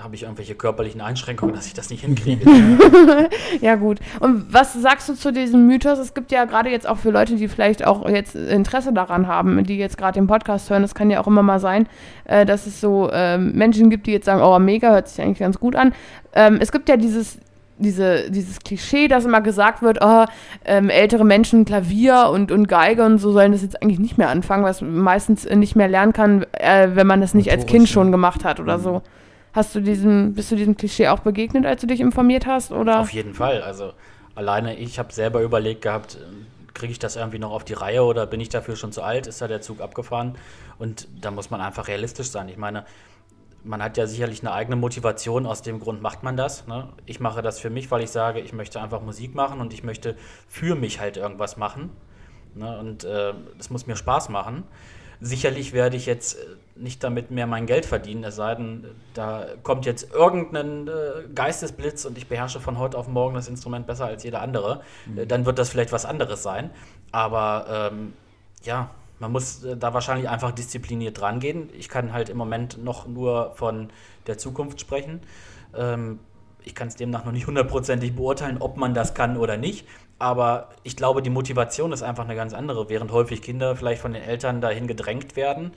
[0.00, 2.48] habe ich irgendwelche körperlichen Einschränkungen, dass ich das nicht hinkriege.
[3.60, 3.98] Ja, gut.
[4.20, 5.98] Und was sagst du zu diesem Mythos?
[5.98, 9.64] Es gibt ja gerade jetzt auch für Leute, die vielleicht auch jetzt Interesse daran haben,
[9.64, 11.88] die jetzt gerade den Podcast hören, das kann ja auch immer mal sein,
[12.24, 15.40] äh, dass es so ähm, Menschen gibt, die jetzt sagen, oh, mega, hört sich eigentlich
[15.40, 15.92] ganz gut an.
[16.32, 17.38] Ähm, es gibt ja dieses
[17.80, 20.24] diese, dieses Klischee, dass immer gesagt wird, oh,
[20.64, 24.28] ähm, ältere Menschen Klavier und, und Geige und so sollen das jetzt eigentlich nicht mehr
[24.28, 27.88] anfangen, was man meistens nicht mehr lernen kann, äh, wenn man das nicht als Kind
[27.88, 29.02] schon gemacht hat oder so.
[29.52, 32.72] Hast du diesem, bist du diesem Klischee auch begegnet, als du dich informiert hast?
[32.72, 33.00] Oder?
[33.00, 33.62] Auf jeden Fall.
[33.62, 33.92] Also
[34.34, 38.04] alleine ich habe selber überlegt gehabt, äh, kriege ich das irgendwie noch auf die Reihe
[38.04, 39.26] oder bin ich dafür schon zu alt?
[39.26, 40.36] Ist da der Zug abgefahren?
[40.78, 42.48] Und da muss man einfach realistisch sein.
[42.48, 42.84] Ich meine,
[43.64, 46.66] man hat ja sicherlich eine eigene Motivation, aus dem Grund macht man das.
[46.66, 46.88] Ne?
[47.06, 49.82] Ich mache das für mich, weil ich sage, ich möchte einfach Musik machen und ich
[49.82, 50.14] möchte
[50.46, 51.90] für mich halt irgendwas machen.
[52.54, 52.78] Ne?
[52.78, 54.64] Und äh, das muss mir Spaß machen.
[55.20, 59.46] Sicherlich werde ich jetzt äh, nicht damit mehr mein Geld verdienen, es sei denn, da
[59.62, 60.92] kommt jetzt irgendein äh,
[61.34, 64.82] Geistesblitz und ich beherrsche von heute auf morgen das Instrument besser als jeder andere.
[65.06, 65.18] Mhm.
[65.18, 66.70] Äh, dann wird das vielleicht was anderes sein.
[67.10, 68.12] Aber ähm,
[68.62, 71.70] ja, man muss da wahrscheinlich einfach diszipliniert rangehen.
[71.76, 73.90] Ich kann halt im Moment noch nur von
[74.26, 75.20] der Zukunft sprechen.
[75.74, 76.20] Ähm,
[76.64, 79.86] ich kann es demnach noch nicht hundertprozentig beurteilen, ob man das kann oder nicht.
[80.18, 82.88] Aber ich glaube, die Motivation ist einfach eine ganz andere.
[82.88, 85.72] Während häufig Kinder vielleicht von den Eltern dahin gedrängt werden,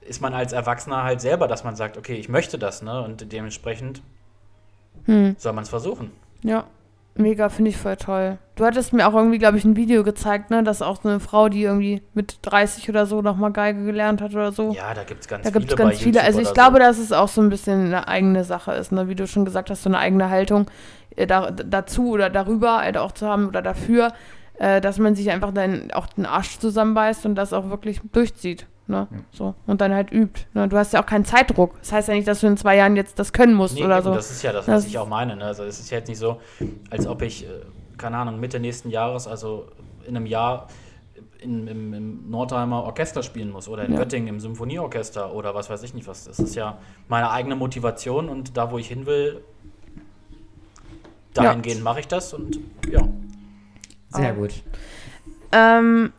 [0.00, 3.02] ist man als Erwachsener halt selber, dass man sagt, okay, ich möchte das, ne?
[3.02, 4.00] Und dementsprechend
[5.04, 5.36] hm.
[5.38, 6.10] soll man es versuchen.
[6.42, 6.64] Ja.
[7.14, 8.38] Mega, finde ich voll toll.
[8.54, 11.20] Du hattest mir auch irgendwie, glaube ich, ein Video gezeigt, ne, dass auch so eine
[11.20, 14.72] Frau, die irgendwie mit 30 oder so nochmal Geige gelernt hat oder so.
[14.72, 15.76] Ja, da gibt es ganz da gibt's viele.
[15.76, 16.22] ganz viele.
[16.22, 16.78] Also ich glaube, so.
[16.80, 19.70] dass es auch so ein bisschen eine eigene Sache ist, ne, wie du schon gesagt
[19.70, 20.66] hast, so eine eigene Haltung
[21.16, 24.12] äh, da, dazu oder darüber halt auch zu haben oder dafür,
[24.58, 28.66] äh, dass man sich einfach dann auch den Arsch zusammenbeißt und das auch wirklich durchzieht.
[28.90, 29.06] Ne?
[29.10, 29.18] Ja.
[29.30, 29.54] So.
[29.66, 30.46] Und dann halt übt.
[30.52, 30.68] Ne?
[30.68, 31.78] Du hast ja auch keinen Zeitdruck.
[31.78, 33.98] Das heißt ja nicht, dass du in zwei Jahren jetzt das können musst nee, oder
[33.98, 34.14] eben, so.
[34.14, 35.36] Das ist ja das, was das ich auch meine.
[35.36, 35.44] Ne?
[35.44, 36.40] Also es ist ja jetzt nicht so,
[36.90, 37.48] als ob ich, äh,
[37.96, 39.68] keine Ahnung, Mitte nächsten Jahres, also
[40.06, 40.66] in einem Jahr
[41.38, 43.98] in, im, im, Nordheimer Orchester spielen muss oder in ja.
[43.98, 46.24] Göttingen im Symphonieorchester oder was weiß ich nicht was.
[46.24, 49.40] Das ist ja meine eigene Motivation und da, wo ich hin will,
[51.32, 51.84] dahingehend ja.
[51.84, 52.58] mache ich das und
[52.90, 53.00] ja.
[54.08, 54.52] Sehr gut.
[55.52, 56.12] Ähm,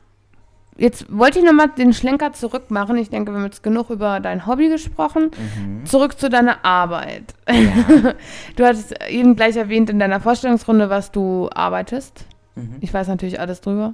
[0.81, 2.97] Jetzt wollte ich nochmal den Schlenker zurück machen.
[2.97, 5.29] Ich denke, wir haben jetzt genug über dein Hobby gesprochen.
[5.59, 5.85] Mhm.
[5.85, 7.35] Zurück zu deiner Arbeit.
[7.47, 8.13] Ja.
[8.55, 12.25] Du hattest eben gleich erwähnt in deiner Vorstellungsrunde, was du arbeitest.
[12.55, 12.77] Mhm.
[12.79, 13.93] Ich weiß natürlich alles drüber.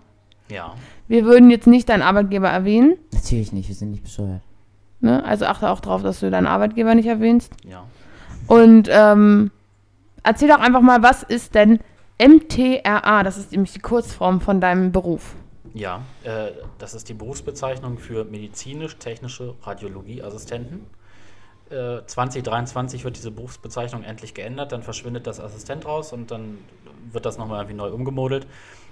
[0.50, 0.76] Ja.
[1.10, 2.96] Wir würden jetzt nicht deinen Arbeitgeber erwähnen.
[3.12, 4.42] Natürlich nicht, wir sind nicht bescheuert.
[5.02, 5.22] Ne?
[5.26, 7.52] Also achte auch darauf, dass du deinen Arbeitgeber nicht erwähnst.
[7.66, 7.84] Ja.
[8.48, 9.52] Und ähm,
[10.24, 11.80] erzähl doch einfach mal, was ist denn
[12.18, 13.24] MTRA?
[13.24, 15.36] Das ist nämlich die Kurzform von deinem Beruf.
[15.78, 20.88] Ja, äh, das ist die Berufsbezeichnung für medizinisch-technische Radiologieassistenten.
[21.70, 26.58] Äh, 2023 wird diese Berufsbezeichnung endlich geändert, dann verschwindet das Assistent raus und dann
[27.12, 28.48] wird das nochmal irgendwie neu umgemodelt.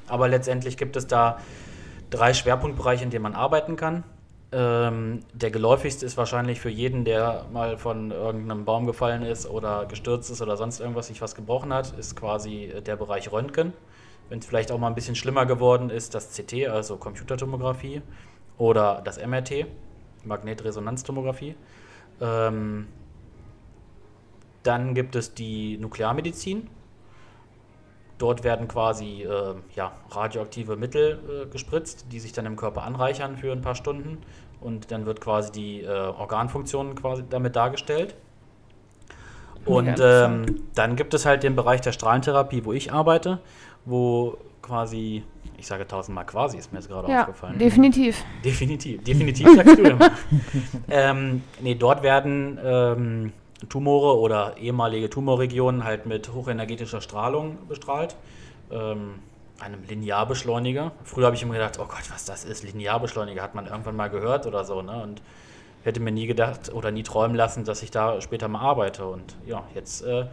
[0.07, 1.39] Aber letztendlich gibt es da
[2.11, 4.03] drei Schwerpunktbereiche, in denen man arbeiten kann.
[4.51, 9.87] Ähm, der geläufigste ist wahrscheinlich für jeden, der mal von irgendeinem Baum gefallen ist oder
[9.87, 13.73] gestürzt ist oder sonst irgendwas sich was gebrochen hat, ist quasi der Bereich Röntgen.
[14.29, 18.01] Wenn es vielleicht auch mal ein bisschen schlimmer geworden ist, das CT, also Computertomographie,
[18.57, 19.67] oder das MRT,
[20.23, 21.55] Magnetresonanztomographie.
[22.21, 22.87] Ähm,
[24.63, 26.69] dann gibt es die Nuklearmedizin.
[28.17, 33.37] Dort werden quasi äh, ja, radioaktive Mittel äh, gespritzt, die sich dann im Körper anreichern
[33.37, 34.19] für ein paar Stunden.
[34.61, 38.15] Und dann wird quasi die äh, Organfunktion quasi damit dargestellt.
[39.65, 43.39] Und ähm, dann gibt es halt den Bereich der Strahlentherapie, wo ich arbeite
[43.85, 45.23] wo quasi,
[45.57, 47.57] ich sage tausendmal quasi, ist mir jetzt gerade ja, aufgefallen.
[47.57, 48.23] Definitiv.
[48.43, 50.11] Definitiv, definitiv sagst du immer.
[50.89, 53.33] ähm, nee, dort werden ähm,
[53.69, 58.15] Tumore oder ehemalige Tumorregionen halt mit hochenergetischer Strahlung bestrahlt.
[58.71, 59.15] Ähm,
[59.59, 60.91] einem Linearbeschleuniger.
[61.03, 64.09] Früher habe ich immer gedacht, oh Gott, was das ist, Linearbeschleuniger, hat man irgendwann mal
[64.09, 65.01] gehört oder so, ne?
[65.01, 65.21] Und
[65.83, 69.05] hätte mir nie gedacht oder nie träumen lassen, dass ich da später mal arbeite.
[69.05, 70.25] Und ja, jetzt äh,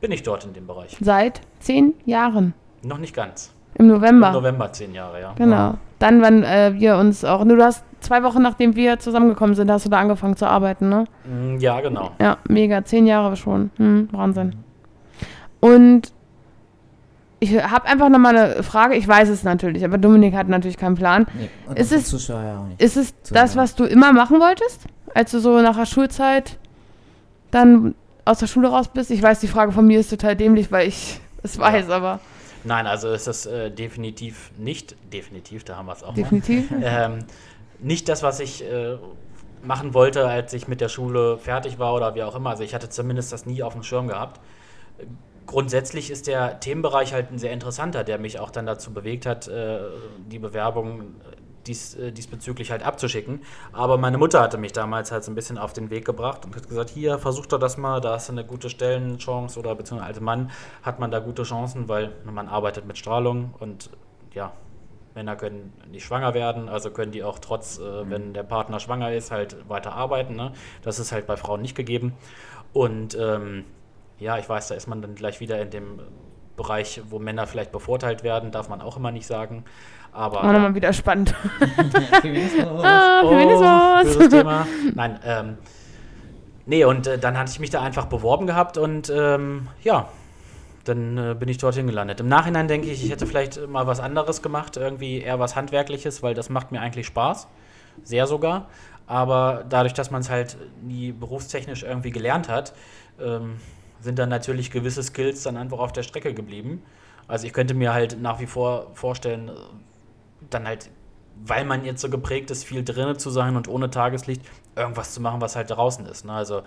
[0.00, 0.96] bin ich dort in dem Bereich.
[1.00, 2.54] Seit zehn Jahren.
[2.82, 3.52] Noch nicht ganz.
[3.74, 4.28] Im November.
[4.28, 5.32] Im November zehn Jahre, ja.
[5.36, 5.74] Genau.
[5.98, 7.44] Dann, wenn äh, wir uns auch.
[7.44, 11.04] Du hast zwei Wochen nachdem wir zusammengekommen sind, hast du da angefangen zu arbeiten, ne?
[11.24, 12.12] Mm, ja, genau.
[12.20, 12.84] Ja, mega.
[12.84, 13.70] Zehn Jahre schon.
[13.76, 14.56] Hm, Wahnsinn.
[15.60, 16.12] Und
[17.38, 18.94] ich habe einfach nochmal eine Frage.
[18.94, 21.26] Ich weiß es natürlich, aber Dominik hat natürlich keinen Plan.
[21.34, 22.12] Nee, ist es,
[22.78, 24.84] ist es das, was du immer machen wolltest?
[25.14, 26.58] Als du so nach der Schulzeit
[27.50, 29.10] dann aus der Schule raus bist?
[29.10, 31.96] Ich weiß, die Frage von mir ist total dämlich, weil ich es weiß, ja.
[31.96, 32.20] aber.
[32.66, 36.14] Nein, also ist das äh, definitiv nicht, definitiv, da haben wir es auch.
[36.14, 36.70] Definitiv.
[36.82, 37.18] Ähm,
[37.78, 38.96] nicht das, was ich äh,
[39.62, 42.50] machen wollte, als ich mit der Schule fertig war oder wie auch immer.
[42.50, 44.40] Also ich hatte zumindest das nie auf dem Schirm gehabt.
[45.46, 49.46] Grundsätzlich ist der Themenbereich halt ein sehr interessanter, der mich auch dann dazu bewegt hat,
[49.46, 49.78] äh,
[50.26, 51.14] die Bewerbung
[51.66, 53.42] dies, äh, diesbezüglich halt abzuschicken.
[53.72, 56.56] Aber meine Mutter hatte mich damals halt so ein bisschen auf den Weg gebracht und
[56.56, 60.08] hat gesagt, hier, versuch doch das mal, da hast du eine gute Stellenchance oder beziehungsweise
[60.08, 60.50] als Mann
[60.82, 63.90] hat man da gute Chancen, weil man arbeitet mit Strahlung und
[64.32, 64.52] ja,
[65.16, 68.10] Männer können nicht schwanger werden, also können die auch trotz, äh, mhm.
[68.10, 70.36] wenn der Partner schwanger ist, halt weiter arbeiten.
[70.36, 70.52] Ne?
[70.82, 72.12] Das ist halt bei Frauen nicht gegeben.
[72.72, 73.64] Und ähm,
[74.18, 76.00] ja, ich weiß, da ist man dann gleich wieder in dem
[76.56, 79.64] Bereich, wo Männer vielleicht bevorteilt werden, darf man auch immer nicht sagen.
[80.12, 81.34] Aber Auch nochmal wieder spannend.
[82.22, 82.82] Feminismus.
[82.84, 84.16] ah, Oh, Feminismus.
[84.16, 84.66] böses Thema.
[84.94, 85.58] Nein, ähm,
[86.64, 90.08] nee, und äh, dann hatte ich mich da einfach beworben gehabt und ähm, ja,
[90.84, 92.20] dann äh, bin ich dorthin gelandet.
[92.20, 96.22] Im Nachhinein denke ich, ich hätte vielleicht mal was anderes gemacht, irgendwie eher was Handwerkliches,
[96.22, 97.48] weil das macht mir eigentlich Spaß.
[98.02, 98.68] Sehr sogar.
[99.06, 102.72] Aber dadurch, dass man es halt nie berufstechnisch irgendwie gelernt hat,
[103.20, 103.56] ähm,
[104.06, 106.80] sind dann natürlich gewisse Skills dann einfach auf der Strecke geblieben.
[107.28, 109.50] Also ich könnte mir halt nach wie vor vorstellen,
[110.48, 110.90] dann halt,
[111.44, 114.42] weil man jetzt so geprägt ist, viel drinnen zu sein und ohne Tageslicht
[114.76, 116.24] irgendwas zu machen, was halt draußen ist.
[116.24, 116.32] Ne?
[116.32, 116.62] Also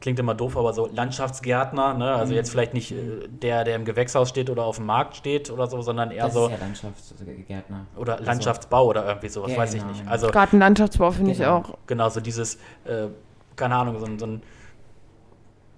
[0.00, 2.14] klingt immer doof, aber so Landschaftsgärtner, ne?
[2.14, 5.50] also jetzt vielleicht nicht äh, der, der im Gewächshaus steht oder auf dem Markt steht
[5.50, 7.86] oder so, sondern eher Das so ist ja Landschaftsgärtner.
[7.96, 10.00] oder Also- Landschaftsbau oder irgendwie sowas, Ja, weiß ich genau, nicht.
[10.00, 10.10] genau.
[10.12, 11.56] Also Gartenlandschaftsbau finde ich Genau.
[11.58, 11.74] auch.
[11.86, 12.54] genau so dieses,
[12.86, 13.08] äh,
[13.56, 14.42] keine Ahnung, so, so ein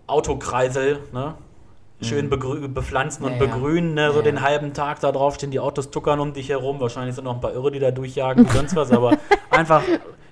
[0.07, 1.35] Autokreisel, ne?
[2.01, 3.41] Schön begrü- bepflanzen und Mhm.
[3.41, 4.11] Ja, begrünen, ne?
[4.11, 6.81] so Ja, den halben Tag da drauf stehen die Autos tuckern um dich herum.
[6.81, 9.17] Wahrscheinlich sind noch ein paar Irre, die da durchjagen und sonst was, aber
[9.51, 9.83] einfach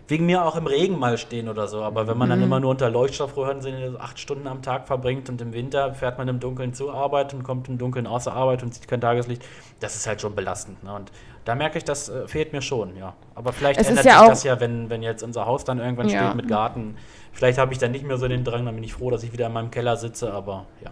[0.09, 1.83] wegen mir auch im Regen mal stehen oder so.
[1.83, 2.33] Aber wenn man Mhm.
[2.33, 6.18] dann immer nur unter Leuchtstoffröhren sind, acht Stunden am Tag verbringt und im Winter fährt
[6.18, 9.44] man im Dunkeln zur Arbeit und kommt im Dunkeln außer Arbeit und sieht kein Tageslicht,
[9.78, 10.83] das ist halt schon belastend.
[10.83, 10.92] Ne?
[10.92, 11.12] Und
[11.44, 13.14] da merke ich, das äh, fehlt mir schon, ja.
[13.37, 16.09] Aber vielleicht Es ändert ja sich das ja, wenn, wenn jetzt unser Haus dann irgendwann
[16.09, 16.24] Ja.
[16.24, 16.96] steht mit Garten.
[17.32, 19.32] Vielleicht habe ich dann nicht mehr so den Drang, dann bin ich froh, dass ich
[19.32, 20.90] wieder in meinem Keller sitze, aber ja.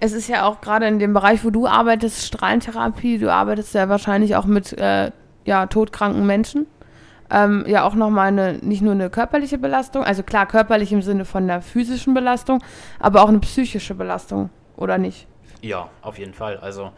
[0.00, 3.88] Es ist ja auch gerade in dem Bereich, wo du arbeitest, Strahlentherapie, du arbeitest ja
[3.88, 5.12] wahrscheinlich auch mit äh,
[5.44, 6.66] ja, todkranken Menschen.
[7.30, 11.24] Ähm, ja, auch nochmal eine, nicht nur eine körperliche Belastung, also klar, körperlich im Sinne
[11.24, 12.62] von der physischen Belastung,
[12.98, 15.26] aber auch eine psychische Belastung, oder nicht?
[15.62, 16.58] Ja, auf jeden Fall.
[16.58, 16.92] Also,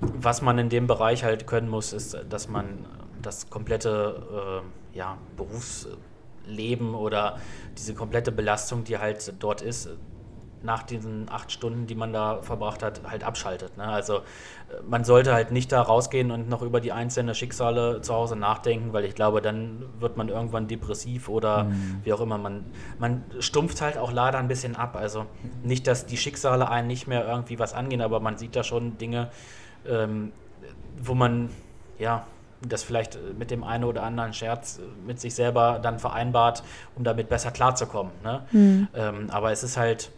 [0.00, 2.86] was man in dem Bereich halt können muss, ist, dass man
[3.22, 5.16] das komplette äh, ja,
[6.46, 7.38] Berufsleben oder
[7.76, 9.88] diese komplette Belastung, die halt dort ist,
[10.62, 13.76] nach diesen acht Stunden, die man da verbracht hat, halt abschaltet.
[13.76, 13.84] Ne?
[13.84, 14.20] Also äh,
[14.88, 18.92] man sollte halt nicht da rausgehen und noch über die einzelnen Schicksale zu Hause nachdenken,
[18.92, 21.70] weil ich glaube, dann wird man irgendwann depressiv oder
[22.02, 22.38] wie auch immer.
[22.38, 22.64] Man,
[22.98, 24.96] man stumpft halt auch leider ein bisschen ab.
[24.96, 25.26] Also
[25.62, 28.98] nicht, dass die Schicksale einen nicht mehr irgendwie was angehen, aber man sieht da schon
[28.98, 29.30] Dinge,
[29.86, 30.32] ähm,
[31.00, 31.50] wo man
[31.98, 32.26] ja
[32.68, 36.62] das vielleicht mit dem einen oder anderen Scherz mit sich selber dann vereinbart,
[36.94, 38.12] um damit besser klarzukommen.
[38.22, 38.42] Ne?
[38.94, 40.10] Ähm, aber es ist halt,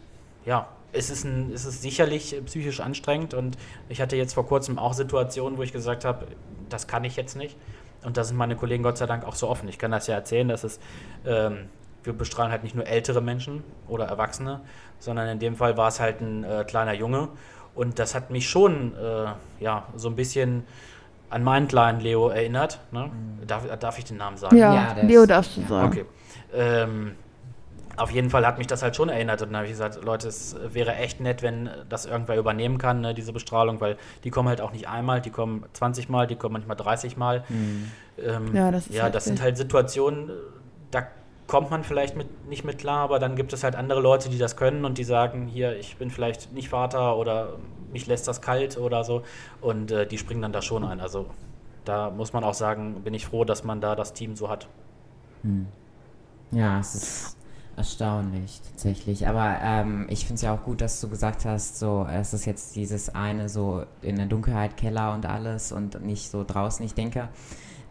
[0.45, 3.57] ja, es ist, ein, es ist sicherlich psychisch anstrengend und
[3.89, 6.27] ich hatte jetzt vor kurzem auch Situationen, wo ich gesagt habe,
[6.69, 7.55] das kann ich jetzt nicht.
[8.03, 9.67] Und da sind meine Kollegen Gott sei Dank auch so offen.
[9.67, 10.79] Ich kann das ja erzählen, dass es,
[11.25, 11.67] ähm,
[12.03, 14.61] wir bestrahlen halt nicht nur ältere Menschen oder Erwachsene,
[14.99, 17.29] sondern in dem Fall war es halt ein äh, kleiner Junge.
[17.75, 20.63] Und das hat mich schon, äh, ja, so ein bisschen
[21.29, 22.79] an meinen kleinen Leo erinnert.
[22.91, 23.11] Ne?
[23.45, 24.57] Darf, darf ich den Namen sagen?
[24.57, 25.87] Ja, Ja, Leo darfst du sagen.
[25.87, 26.05] Okay.
[26.53, 27.15] Ähm,
[27.97, 29.41] auf jeden Fall hat mich das halt schon erinnert.
[29.41, 33.01] Und dann habe ich gesagt, Leute, es wäre echt nett, wenn das irgendwer übernehmen kann,
[33.01, 36.35] ne, diese Bestrahlung, weil die kommen halt auch nicht einmal, die kommen 20 Mal, die
[36.35, 37.43] kommen manchmal 30 Mal.
[38.17, 40.31] Ähm, Ja, das ist ja, das sind halt Situationen,
[40.91, 41.07] da
[41.47, 44.37] kommt man vielleicht mit, nicht mit klar, aber dann gibt es halt andere Leute, die
[44.37, 47.53] das können und die sagen, hier, ich bin vielleicht nicht Vater oder
[47.91, 49.23] mich lässt das kalt oder so.
[49.61, 50.99] Und äh, die springen dann da schon ein.
[50.99, 51.27] Also
[51.85, 54.67] da muss man auch sagen, bin ich froh, dass man da das Team so hat.
[56.51, 57.37] Ja, es ist
[57.75, 59.27] erstaunlich tatsächlich.
[59.27, 62.45] Aber ähm, ich finde es ja auch gut, dass du gesagt hast, so es ist
[62.45, 66.85] jetzt dieses eine so in der Dunkelheit, Keller und alles und nicht so draußen.
[66.85, 67.29] Ich denke,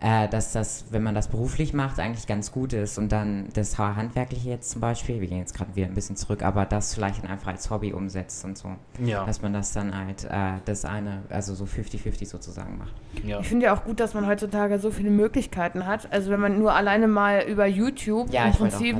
[0.00, 3.78] äh, dass das, wenn man das beruflich macht, eigentlich ganz gut ist und dann das
[3.78, 6.94] Ha- Handwerkliche jetzt zum Beispiel, wir gehen jetzt gerade wieder ein bisschen zurück, aber das
[6.94, 8.70] vielleicht dann einfach als Hobby umsetzt und so.
[9.04, 9.24] Ja.
[9.24, 12.92] Dass man das dann halt, äh, das eine, also so 50-50 sozusagen macht.
[13.24, 13.40] Ja.
[13.40, 16.12] Ich finde ja auch gut, dass man heutzutage so viele Möglichkeiten hat.
[16.12, 18.96] Also wenn man nur alleine mal über YouTube Ja, im Prinzip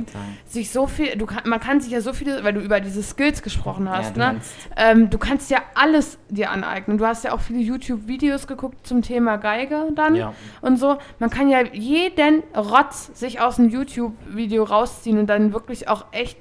[0.47, 3.03] sich so viel, du kann, man kann sich ja so viele, weil du über diese
[3.03, 4.35] Skills gesprochen hast, du ne?
[4.75, 6.97] Ähm, du kannst ja alles dir aneignen.
[6.97, 10.33] Du hast ja auch viele YouTube-Videos geguckt zum Thema Geige dann Ja.
[10.61, 10.88] und so.
[11.19, 16.37] Man kann ja jeden Rotz sich aus einem YouTube-Video rausziehen und dann wirklich auch echt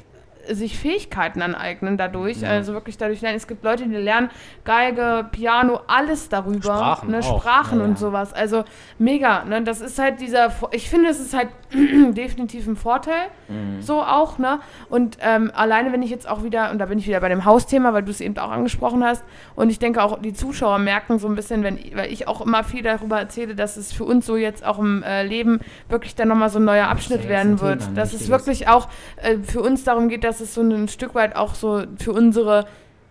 [0.51, 2.41] sich Fähigkeiten aneignen dadurch.
[2.41, 2.51] Ja.
[2.51, 3.37] Also wirklich dadurch lernen.
[3.37, 4.31] Es gibt Leute, die lernen
[4.65, 6.63] Geige, Piano, alles darüber.
[6.63, 7.23] Sprachen ne?
[7.23, 7.91] Sprachen Ja, ja.
[7.91, 8.33] und sowas.
[8.33, 8.65] Also
[8.99, 9.45] mega.
[9.45, 9.63] Ne?
[9.63, 13.29] Das ist halt dieser, ich finde, es ist halt definitiv ein Vorteil.
[13.49, 13.83] Mhm.
[13.83, 14.61] So auch, ne?
[14.89, 17.45] Und ähm, alleine, wenn ich jetzt auch wieder, und da bin ich wieder bei dem
[17.45, 21.19] Hausthema, weil du es eben auch angesprochen hast, und ich denke auch, die Zuschauer merken
[21.19, 24.27] so ein bisschen, wenn, weil ich auch immer viel darüber erzähle, dass es für uns
[24.27, 27.97] so jetzt auch im äh, Leben wirklich dann nochmal so ein neuer Abschnitt werden wird.
[27.97, 31.37] Dass es wirklich auch äh, für uns darum geht, dass es so ein Stück weit
[31.37, 32.67] auch so für unsere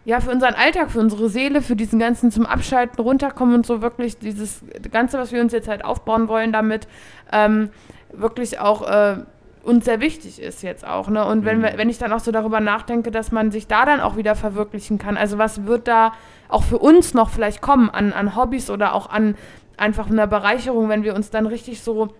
[0.06, 3.82] ja, für unseren Alltag, für unsere Seele, für diesen ganzen zum Abschalten, runterkommen und so
[3.82, 6.88] wirklich dieses Ganze, was wir uns jetzt halt aufbauen wollen, damit
[7.34, 7.72] ähm,
[8.14, 9.18] wirklich auch äh,
[9.64, 11.10] uns sehr wichtig ist jetzt auch.
[11.10, 11.26] Ne?
[11.26, 14.00] Und wenn, wir, wenn ich dann auch so darüber nachdenke, dass man sich da dann
[14.00, 16.14] auch wieder verwirklichen kann, also was wird da
[16.48, 19.36] auch für uns noch vielleicht kommen an, an Hobbys oder auch an
[19.76, 22.14] einfach einer Bereicherung, wenn wir uns dann richtig so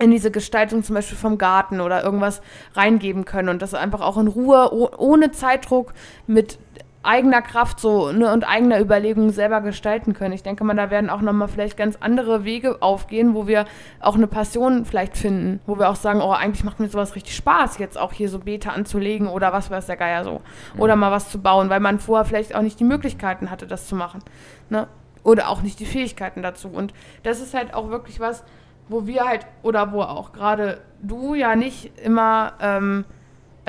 [0.00, 2.40] in diese Gestaltung zum Beispiel vom Garten oder irgendwas
[2.74, 5.92] reingeben können und das einfach auch in Ruhe, oh, ohne Zeitdruck,
[6.26, 6.58] mit
[7.02, 10.34] eigener Kraft so ne, und eigener Überlegung selber gestalten können.
[10.34, 13.64] Ich denke mal, da werden auch nochmal vielleicht ganz andere Wege aufgehen, wo wir
[14.00, 17.34] auch eine Passion vielleicht finden, wo wir auch sagen, oh, eigentlich macht mir sowas richtig
[17.36, 20.42] Spaß, jetzt auch hier so Beete anzulegen oder was weiß der Geier so.
[20.76, 23.86] Oder mal was zu bauen, weil man vorher vielleicht auch nicht die Möglichkeiten hatte, das
[23.86, 24.22] zu machen.
[24.68, 24.86] Ne?
[25.22, 26.68] Oder auch nicht die Fähigkeiten dazu.
[26.68, 28.44] Und das ist halt auch wirklich was,
[28.90, 32.52] wo wir halt, oder wo auch gerade du ja nicht immer...
[32.60, 33.04] Ähm,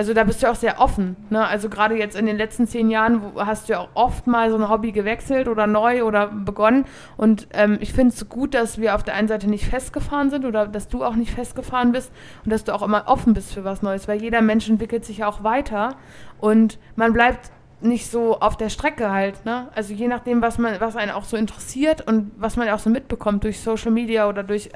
[0.02, 1.16] also da bist du auch sehr offen.
[1.30, 1.46] Ne?
[1.46, 4.58] Also gerade jetzt in den letzten zehn Jahren hast du ja auch oft mal so
[4.58, 6.86] ein Hobby gewechselt oder neu oder begonnen.
[7.18, 10.46] Und ähm, ich finde es gut, dass wir auf der einen Seite nicht festgefahren sind
[10.46, 12.12] oder dass du auch nicht festgefahren bist
[12.44, 15.20] und dass du auch immer offen bist für was Neues, weil jeder Mensch entwickelt sich
[15.20, 15.96] ja auch weiter
[16.40, 19.68] und man bleibt nicht so auf der Strecke halt, ne?
[19.76, 22.90] Also je nachdem, was man, was einen auch so interessiert und was man auch so
[22.90, 24.70] mitbekommt durch Social Media oder durch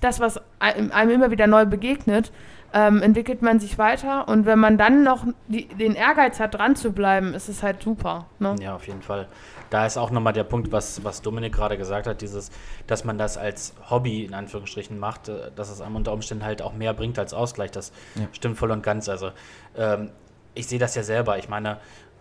[0.00, 2.32] das, was einem immer wieder neu begegnet,
[2.72, 6.76] ähm, entwickelt man sich weiter und wenn man dann noch die, den Ehrgeiz hat, dran
[6.76, 8.26] zu bleiben, ist es halt super.
[8.38, 8.56] Ne?
[8.60, 9.28] Ja, auf jeden Fall.
[9.70, 12.50] Da ist auch nochmal der Punkt, was, was Dominik gerade gesagt hat, dieses,
[12.86, 16.60] dass man das als Hobby in Anführungsstrichen macht, äh, dass es einem unter Umständen halt
[16.60, 17.70] auch mehr bringt als Ausgleich.
[17.70, 18.26] Das ja.
[18.32, 19.08] stimmt voll und ganz.
[19.08, 19.30] Also
[19.76, 20.10] ähm,
[20.54, 21.38] ich sehe das ja selber.
[21.38, 21.78] Ich meine,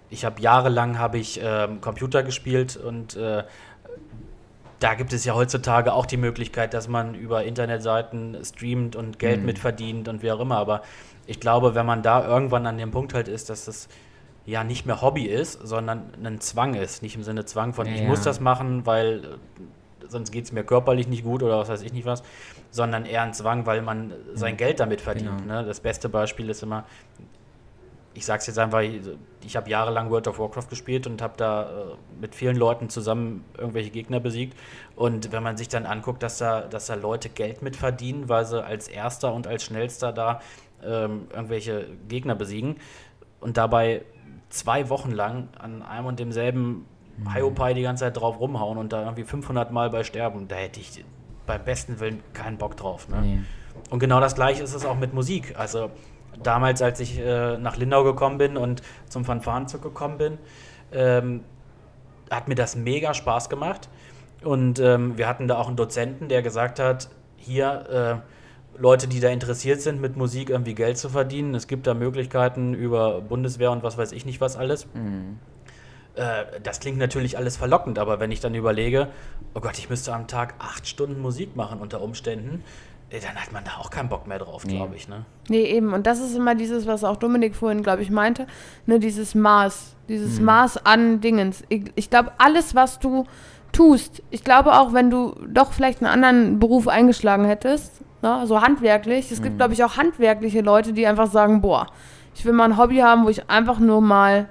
[0.09, 3.43] ich habe jahrelang habe ich ähm, Computer gespielt und äh,
[4.85, 9.39] da gibt es ja heutzutage auch die Möglichkeit, dass man über Internetseiten streamt und Geld
[9.39, 9.47] mhm.
[9.47, 10.57] mitverdient und wie auch immer.
[10.57, 10.83] Aber
[11.25, 13.89] ich glaube, wenn man da irgendwann an dem Punkt halt ist, dass das
[14.45, 17.01] ja nicht mehr Hobby ist, sondern ein Zwang ist.
[17.01, 17.95] Nicht im Sinne Zwang von, ja.
[17.95, 21.69] ich muss das machen, weil äh, sonst geht es mir körperlich nicht gut oder was
[21.69, 22.21] weiß ich nicht was,
[22.69, 24.55] sondern eher ein Zwang, weil man sein.
[24.55, 25.41] Geld damit verdient.
[25.41, 25.61] Genau.
[25.61, 25.65] Ne?
[25.65, 26.83] Das beste Beispiel ist immer,
[28.15, 31.65] ich sag's jetzt einfach, ich habe jahrelang World of Warcraft gespielt und habe da äh,
[32.19, 34.57] mit vielen Leuten zusammen irgendwelche Gegner besiegt.
[34.95, 38.45] Und wenn man sich dann anguckt, dass da, dass da Leute Geld mit verdienen, weil
[38.45, 40.39] sie als erster und als schnellster da
[40.83, 42.77] ähm, irgendwelche Gegner besiegen
[43.41, 44.03] und dabei
[44.49, 46.85] zwei Wochen lang an einem und demselben
[47.17, 47.33] mhm.
[47.33, 50.79] Hiopai die ganze Zeit drauf rumhauen und da irgendwie 500 Mal bei sterben, da hätte
[50.79, 51.03] ich
[51.45, 53.09] beim besten Willen keinen Bock drauf.
[53.09, 53.21] Ne?
[53.21, 53.39] Nee.
[53.89, 55.53] Und genau das gleiche ist es auch mit Musik.
[55.57, 55.91] Also
[56.41, 60.37] damals, als ich äh, nach Lindau gekommen bin und zum Fanfarenzug gekommen bin,
[60.91, 61.43] ähm,
[62.29, 63.89] hat mir das mega Spaß gemacht.
[64.43, 68.21] Und ähm, wir hatten da auch einen Dozenten, der gesagt hat, hier
[68.75, 71.55] äh, Leute, die da interessiert sind, mit Musik irgendwie Geld zu verdienen.
[71.55, 74.87] Es gibt da Möglichkeiten über Bundeswehr und was weiß ich nicht was alles.
[74.93, 75.39] Mhm.
[76.15, 79.07] Äh, das klingt natürlich alles verlockend, aber wenn ich dann überlege,
[79.53, 82.63] oh Gott, ich müsste am Tag acht Stunden Musik machen unter Umständen,
[83.19, 84.75] dann hat man da auch keinen Bock mehr drauf, nee.
[84.75, 85.07] glaube ich.
[85.07, 85.25] Ne?
[85.49, 85.93] Nee, eben.
[85.93, 88.47] Und das ist immer dieses, was auch Dominik vorhin, glaube ich, meinte,
[88.85, 90.45] ne, dieses Maß, dieses mhm.
[90.45, 91.63] Maß an Dingens.
[91.69, 93.25] Ich, ich glaube, alles, was du
[93.71, 98.61] tust, ich glaube auch, wenn du doch vielleicht einen anderen Beruf eingeschlagen hättest, ne, so
[98.61, 99.43] handwerklich, es mhm.
[99.43, 101.87] gibt, glaube ich, auch handwerkliche Leute, die einfach sagen, boah,
[102.35, 104.49] ich will mal ein Hobby haben, wo ich einfach nur mal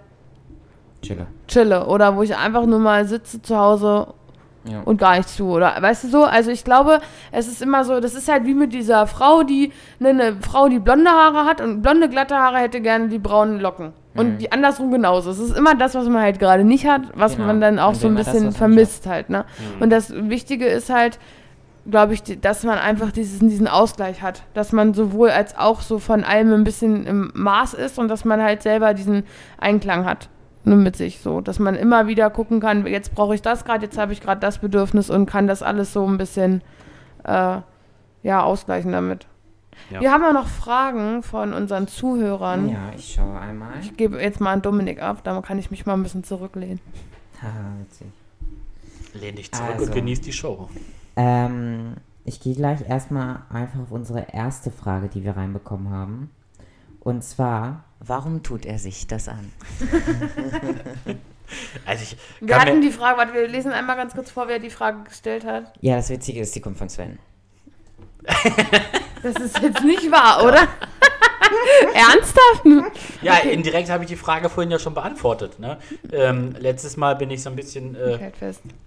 [1.02, 1.26] chille.
[1.48, 4.14] chille oder wo ich einfach nur mal sitze zu Hause
[4.70, 4.82] ja.
[4.84, 5.50] und gar nichts tue.
[5.50, 6.24] Oder weißt du so?
[6.24, 7.00] Also ich glaube,
[7.32, 10.68] es ist immer so, das ist halt wie mit dieser Frau, die ne, eine Frau,
[10.68, 13.92] die blonde Haare hat und blonde, glatte Haare hätte gerne die braunen Locken.
[14.14, 14.38] Und mhm.
[14.38, 15.30] die andersrum genauso.
[15.30, 17.48] Es ist immer das, was man halt gerade nicht hat, was genau.
[17.48, 19.28] man dann auch so ein bisschen das, vermisst halt.
[19.28, 19.44] Ne?
[19.76, 19.82] Mhm.
[19.82, 21.18] Und das Wichtige ist halt,
[21.90, 24.44] glaube ich, dass man einfach diesen, diesen Ausgleich hat.
[24.54, 28.24] Dass man sowohl als auch so von allem ein bisschen im Maß ist und dass
[28.24, 29.24] man halt selber diesen
[29.58, 30.28] Einklang hat
[30.66, 33.84] nur mit sich so, dass man immer wieder gucken kann, jetzt brauche ich das gerade,
[33.84, 36.62] jetzt habe ich gerade das Bedürfnis und kann das alles so ein bisschen
[37.24, 37.58] äh,
[38.22, 39.26] ja, ausgleichen damit.
[39.90, 40.00] Ja.
[40.00, 42.68] Wir haben ja noch Fragen von unseren Zuhörern.
[42.68, 43.72] Ja, ich schaue einmal.
[43.80, 46.80] Ich gebe jetzt mal an Dominik ab, dann kann ich mich mal ein bisschen zurücklehnen.
[47.42, 48.06] Haha, witzig.
[49.14, 50.68] Lehn dich zurück also, und genieß die Show.
[51.16, 56.30] Ähm, ich gehe gleich erstmal einfach auf unsere erste Frage, die wir reinbekommen haben.
[57.04, 59.52] Und zwar, warum tut er sich das an?
[61.86, 64.70] also ich wir hatten die Frage, warte, wir lesen einmal ganz kurz vor, wer die
[64.70, 65.72] Frage gestellt hat.
[65.82, 67.18] Ja, das Witzige ist, die kommt von Sven.
[69.22, 70.66] das ist jetzt nicht wahr, oder?
[71.94, 72.92] Ernsthaft?
[73.22, 73.52] Ja, okay.
[73.52, 75.58] indirekt habe ich die Frage vorhin ja schon beantwortet.
[75.58, 75.78] Ne?
[76.12, 78.32] Ähm, letztes Mal bin ich so ein bisschen äh,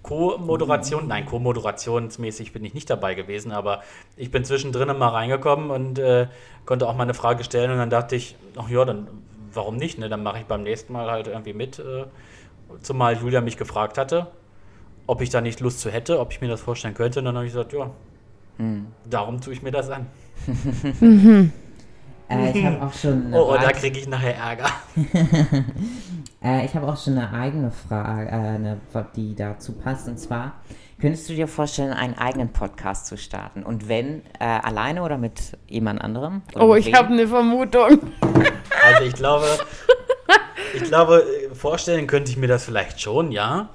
[0.04, 3.84] Co-Moderation, nein, Co-moderationsmäßig bin ich nicht dabei gewesen, aber
[4.16, 6.28] ich bin zwischendrin mal reingekommen und äh,
[6.66, 9.08] konnte auch mal eine Frage stellen und dann dachte ich, ach ja, dann
[9.58, 10.00] warum nicht?
[10.00, 10.08] Ne?
[10.08, 11.80] Dann mache ich beim nächsten Mal halt irgendwie mit.
[11.80, 12.06] Äh,
[12.82, 14.28] zumal Julia mich gefragt hatte,
[15.06, 17.20] ob ich da nicht Lust zu hätte, ob ich mir das vorstellen könnte.
[17.20, 17.90] Und dann habe ich gesagt, ja,
[18.58, 18.88] mhm.
[19.06, 20.08] darum tue ich mir das an.
[21.00, 21.52] mhm.
[22.30, 23.28] Äh, ich habe auch schon.
[23.28, 24.70] eine Oh, oh da Frage- kriege ich nachher Ärger.
[26.44, 28.80] Äh, ich habe auch schon eine eigene Frage, äh, eine,
[29.16, 30.08] die dazu passt.
[30.08, 30.54] Und zwar,
[31.02, 33.64] könntest du dir vorstellen, einen eigenen Podcast zu starten?
[33.64, 36.44] Und wenn, äh, alleine oder mit jemand anderem?
[36.54, 38.00] Oder Oh, ich habe eine Vermutung.
[38.86, 39.48] Also ich glaube,
[40.76, 43.70] ich glaube, äh, vorstellen könnte ich mir das vielleicht schon, ja.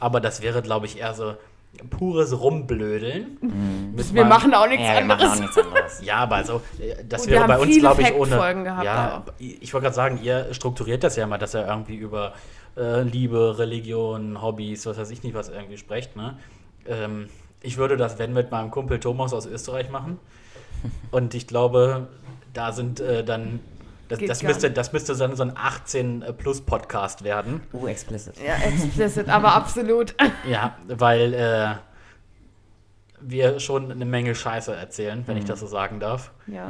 [0.00, 1.34] Aber das wäre, glaube ich, eher so
[1.90, 3.38] pures Rumblödeln.
[3.94, 5.40] Mit Wir meinem- machen auch nichts Ja, auch anderes.
[5.40, 6.00] nichts anderes.
[6.04, 8.64] Ja, aber also, äh, das Und wäre bei uns, glaube ich, ohne.
[8.64, 9.32] Gehabt ja, auch.
[9.38, 12.32] ich wollte gerade sagen, ihr strukturiert das ja mal, dass ihr irgendwie über
[12.76, 16.16] äh, Liebe, Religion, Hobbys, was weiß ich nicht, was irgendwie sprecht.
[16.16, 16.36] Ne?
[16.86, 17.28] Ähm,
[17.62, 20.18] ich würde das, wenn, mit meinem Kumpel Thomas aus Österreich machen.
[21.10, 22.08] Und ich glaube,
[22.52, 23.60] da sind äh, dann.
[24.08, 27.60] Das, das, müsste, das müsste dann so ein 18-Plus-Podcast werden.
[27.72, 28.34] Uh, explicit.
[28.44, 30.14] Ja, explicit, aber absolut.
[30.48, 31.74] Ja, weil äh,
[33.20, 35.48] wir schon eine Menge Scheiße erzählen, wenn ich Mhm.
[35.48, 36.30] das so sagen darf.
[36.46, 36.68] Ja.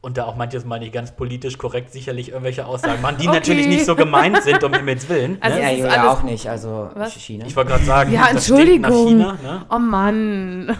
[0.00, 3.36] Und da auch manches Mal nicht ganz politisch korrekt sicherlich irgendwelche Aussagen machen, die Okay.
[3.38, 5.38] natürlich nicht so gemeint sind, um Himmels Willen.
[5.40, 5.78] Also ne?
[5.78, 7.12] ja, alles- auch nicht, also Was?
[7.14, 7.44] China.
[7.46, 9.06] Ich wollte gerade sagen, Ja, das stinkt nach Entschuldigung.
[9.08, 9.38] China.
[9.42, 9.66] Ne?
[9.70, 10.76] Oh Mann.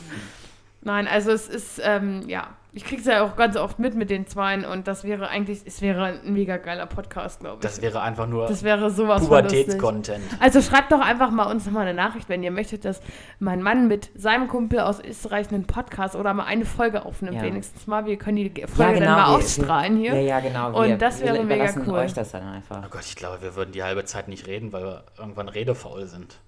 [0.82, 4.26] Nein, also es ist, ähm, ja, ich krieg's ja auch ganz oft mit mit den
[4.26, 7.62] Zweien und das wäre eigentlich, es wäre ein mega geiler Podcast, glaube ich.
[7.62, 9.22] Das wäre einfach nur Das wäre sowas.
[9.22, 10.22] Pubertätscontent.
[10.40, 13.00] Also schreibt doch einfach mal uns nochmal eine Nachricht, wenn ihr möchtet, dass
[13.38, 17.42] mein Mann mit seinem Kumpel aus Österreich einen Podcast oder mal eine Folge aufnimmt, Ja.
[17.42, 18.06] wenigstens mal.
[18.06, 19.04] Wir können die Folge ja, genau.
[19.06, 20.14] dann mal wir- ausstrahlen hier.
[20.14, 20.78] Ja, ja, genau.
[20.78, 21.94] Und wir, das wäre wir mega cool.
[21.94, 22.82] euch das dann einfach.
[22.86, 26.06] Oh Gott, ich glaube, wir würden die halbe Zeit nicht reden, weil wir irgendwann redefaul
[26.06, 26.38] sind.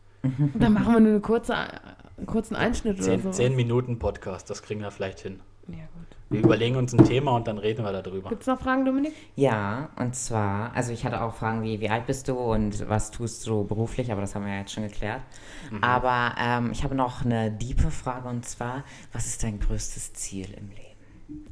[0.54, 3.30] Dann machen wir nur eine kurze, einen kurzen Einschnitt oder Zehn, so.
[3.32, 5.40] zehn Minuten Podcast, das kriegen wir vielleicht hin.
[5.68, 6.16] Ja, gut.
[6.30, 8.30] Wir überlegen uns ein Thema und dann reden wir darüber.
[8.30, 9.12] Gibt es noch Fragen, Dominik?
[9.36, 13.10] Ja, und zwar, also ich hatte auch Fragen wie, wie alt bist du und was
[13.10, 15.22] tust du beruflich, aber das haben wir ja jetzt schon geklärt.
[15.70, 15.84] Mhm.
[15.84, 18.82] Aber ähm, ich habe noch eine diepe Frage und zwar,
[19.12, 20.88] was ist dein größtes Ziel im Leben?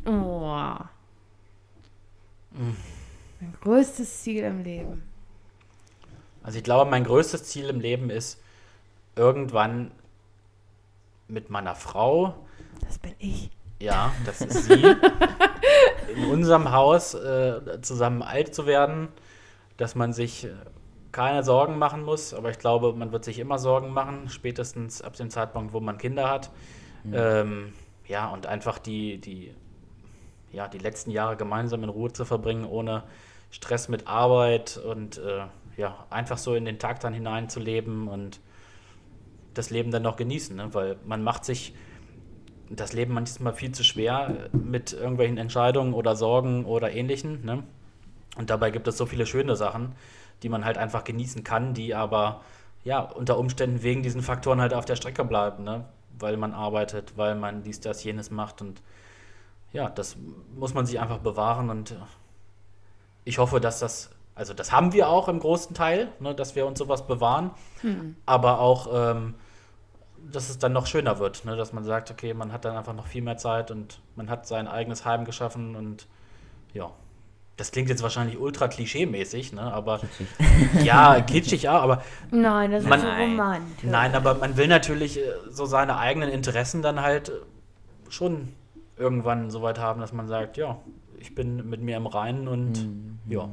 [0.06, 0.74] Oh.
[2.52, 5.02] Mein größtes Ziel im Leben.
[6.42, 8.40] Also ich glaube, mein größtes Ziel im Leben ist,
[9.14, 9.90] irgendwann
[11.28, 12.34] mit meiner Frau,
[12.86, 13.50] Das bin ich.
[13.80, 14.82] Ja, das ist sie,
[16.14, 19.08] in unserem Haus äh, zusammen alt zu werden,
[19.76, 20.50] dass man sich äh,
[21.12, 25.14] keine Sorgen machen muss, aber ich glaube, man wird sich immer Sorgen machen, spätestens ab
[25.14, 26.50] dem Zeitpunkt, wo man Kinder hat.
[27.12, 27.72] Ähm,
[28.06, 29.54] ja, und einfach die, die,
[30.52, 33.04] ja, die letzten Jahre gemeinsam in Ruhe zu verbringen, ohne
[33.50, 35.44] Stress mit Arbeit und äh,
[35.76, 38.40] ja, einfach so in den Tag dann hineinzuleben und
[39.54, 40.72] das Leben dann noch genießen, ne?
[40.72, 41.74] weil man macht sich
[42.70, 47.44] das Leben manchmal viel zu schwer äh, mit irgendwelchen Entscheidungen oder Sorgen oder ähnlichen.
[47.44, 47.64] Ne?
[48.36, 49.92] Und dabei gibt es so viele schöne Sachen,
[50.42, 52.42] die man halt einfach genießen kann, die aber
[52.84, 55.84] ja unter Umständen wegen diesen Faktoren halt auf der Strecke bleiben, ne?
[56.18, 58.80] weil man arbeitet, weil man dies, das, jenes macht und
[59.72, 60.16] ja, das
[60.56, 61.96] muss man sich einfach bewahren und äh,
[63.24, 66.66] ich hoffe, dass das, also das haben wir auch im großen Teil, ne, dass wir
[66.66, 67.50] uns sowas bewahren,
[68.26, 69.34] aber auch, ähm,
[70.32, 72.94] dass es dann noch schöner wird, ne, dass man sagt, okay, man hat dann einfach
[72.94, 76.06] noch viel mehr Zeit und man hat sein eigenes Heim geschaffen und
[76.72, 76.90] ja.
[77.56, 79.60] Das klingt jetzt wahrscheinlich ultra klischee-mäßig, ne?
[79.60, 80.00] aber
[80.82, 83.82] ja, kitschig auch, aber Nein, das Man- ist so romantisch.
[83.90, 87.32] Nein, aber man will natürlich äh, so seine eigenen Interessen dann halt äh,
[88.08, 88.48] schon
[88.96, 90.78] irgendwann so weit haben, dass man sagt, ja,
[91.18, 92.88] ich bin mit mir im Reinen und
[93.28, 93.50] ja.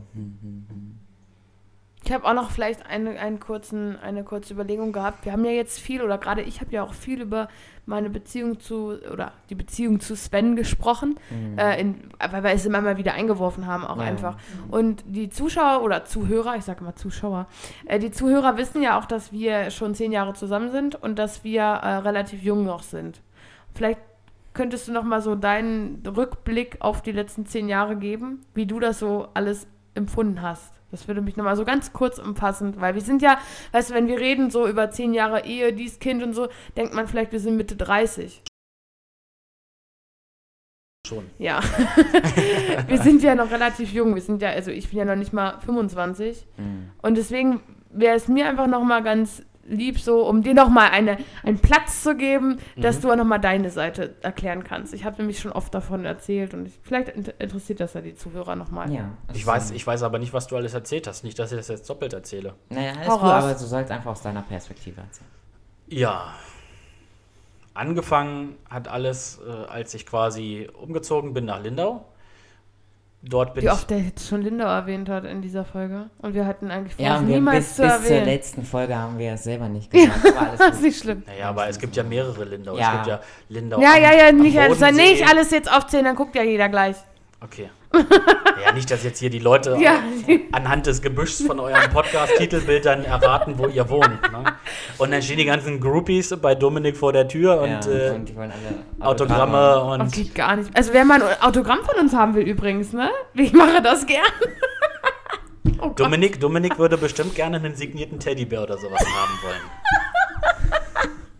[2.07, 5.25] Ich habe auch noch vielleicht eine, einen kurzen, eine kurze Überlegung gehabt.
[5.25, 7.49] Wir haben ja jetzt viel, oder gerade ich habe ja auch viel über
[7.85, 11.19] meine Beziehung zu, oder die Beziehung zu Sven gesprochen,
[11.57, 14.03] äh, in, weil wir es immer mal wieder eingeworfen haben, auch Ja.
[14.03, 14.37] einfach.
[14.71, 17.47] Und die Zuschauer oder Zuhörer, ich sage immer Zuschauer,
[17.87, 21.43] äh, die Zuhörer wissen ja auch, dass wir schon zehn Jahre zusammen sind und dass
[21.43, 23.19] wir äh, relativ jung noch sind.
[23.75, 23.99] Vielleicht
[24.53, 28.79] könntest du noch mal so deinen Rückblick auf die letzten zehn Jahre geben, wie du
[28.79, 30.76] das so alles empfunden hast.
[30.91, 33.37] Das würde mich noch mal so ganz kurz umfassend, weil wir sind ja,
[33.71, 36.93] weißt du, wenn wir reden so über zehn Jahre Ehe, dies Kind und so, denkt
[36.93, 38.41] man vielleicht, wir sind Mitte 30.
[41.07, 41.25] Schon.
[41.37, 41.61] Ja.
[42.87, 44.15] wir sind ja noch relativ jung.
[44.15, 46.45] Wir sind ja, also ich bin ja noch nicht mal 25.
[46.57, 46.91] Mhm.
[47.01, 50.89] Und deswegen wäre es mir einfach noch mal ganz lieb, so, um dir noch mal
[50.89, 53.01] eine, einen Platz zu geben, dass Mhm.
[53.01, 54.93] du auch noch mal deine Seite erklären kannst.
[54.93, 58.15] Ich habe nämlich schon oft davon erzählt und ich, vielleicht inter- interessiert das ja die
[58.15, 58.91] Zuhörer noch mal.
[58.91, 59.09] Ja.
[59.33, 61.23] Ich weiß, ich weiß aber nicht, was du alles erzählt hast.
[61.23, 62.53] Nicht, dass ich das jetzt doppelt erzähle.
[62.69, 65.29] Naja, alles Hau gut, aber du sollst einfach aus deiner Perspektive erzählen.
[65.89, 66.33] Ja.
[67.73, 72.05] Angefangen hat alles, äh, als ich quasi umgezogen bin nach Lindau.
[73.23, 73.71] Dort bin Wie ich.
[73.73, 76.09] oft der jetzt schon Linda erwähnt hat in dieser Folge.
[76.19, 78.25] Und wir hatten eigentlich vor, Ja, es und wir niemals bis, zu bis zur erwähnen.
[78.25, 80.25] letzten Folge haben wir es selber nicht gesagt.
[80.25, 81.23] Aber alles Das ist nicht schlimm.
[81.25, 82.73] Naja, aber es gibt ja mehrere Linda.
[82.73, 82.91] Es Ja.
[82.93, 85.01] gibt ja Linda Ja, am- ja, ja, am nicht alles, Bodensee.
[85.11, 86.95] nicht alles jetzt aufzählen, dann guckt ja jeder gleich.
[87.41, 87.69] Okay.
[88.65, 89.99] Ja, nicht, dass jetzt hier die Leute Ja.
[90.51, 94.21] anhand des Gebüschs von eurem Podcast-Titelbildern erraten, wo ihr wohnt.
[94.31, 94.43] Ne?
[94.97, 98.27] Und dann stehen die ganzen Groupies bei Dominik vor der Tür und, ja, äh, und
[98.29, 99.57] die wollen alle Autogramme
[99.97, 100.13] Das und.
[100.13, 100.75] geht gar nicht.
[100.75, 103.09] Also wer mal ein Autogramm von uns haben will übrigens, ne?
[103.33, 104.21] Ich mache das gern.
[105.79, 105.89] Oh.
[105.89, 109.61] Dominik, Dominik würde bestimmt gerne einen signierten Teddybär oder sowas haben wollen.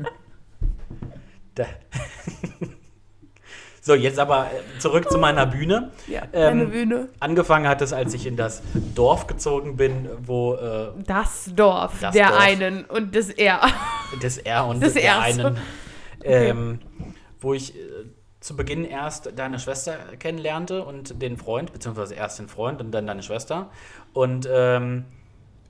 [1.56, 1.66] Da.
[3.88, 5.92] So, jetzt aber äh, zurück zu meiner Bühne.
[6.08, 7.08] Ja, Ähm, eine Bühne.
[7.22, 8.62] Angefangen hat es, als ich in das
[8.96, 12.42] Dorf gezogen bin, wo äh, Das Dorf Das der Dorf.
[12.42, 13.62] einen und des Er.
[14.22, 15.58] das R und Das der einen,
[16.22, 16.80] ähm,
[17.40, 17.80] wo ich äh,
[18.42, 23.08] zu Beginn erst deine Schwester kennenlernte und den Freund, beziehungsweise erst den Freund und dann
[23.08, 23.70] deine Schwester.
[24.12, 25.06] Und ähm,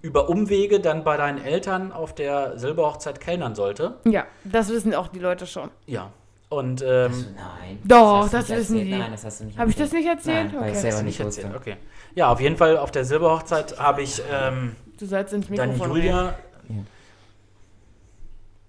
[0.02, 3.98] über Umwege dann bei deinen Eltern auf der Silberhochzeit kellnern sollte.
[4.06, 5.70] Ja, das wissen auch die Leute schon.
[5.86, 6.12] Ja.
[6.50, 7.80] Und ähm, Nein.
[7.84, 8.94] Doch, das nicht wissen erzählt.
[8.94, 9.00] die.
[9.00, 10.54] Nein, das hast du nicht Habe ich das nicht erzählt?
[10.54, 10.92] Nein, weil ich okay.
[10.92, 11.56] selber nicht erzählt.
[11.56, 11.76] Okay.
[12.16, 15.96] Ja, auf jeden Fall auf der Silberhochzeit habe ich ähm, Du sollst ins dann Mikrofon
[15.96, 16.36] Julia.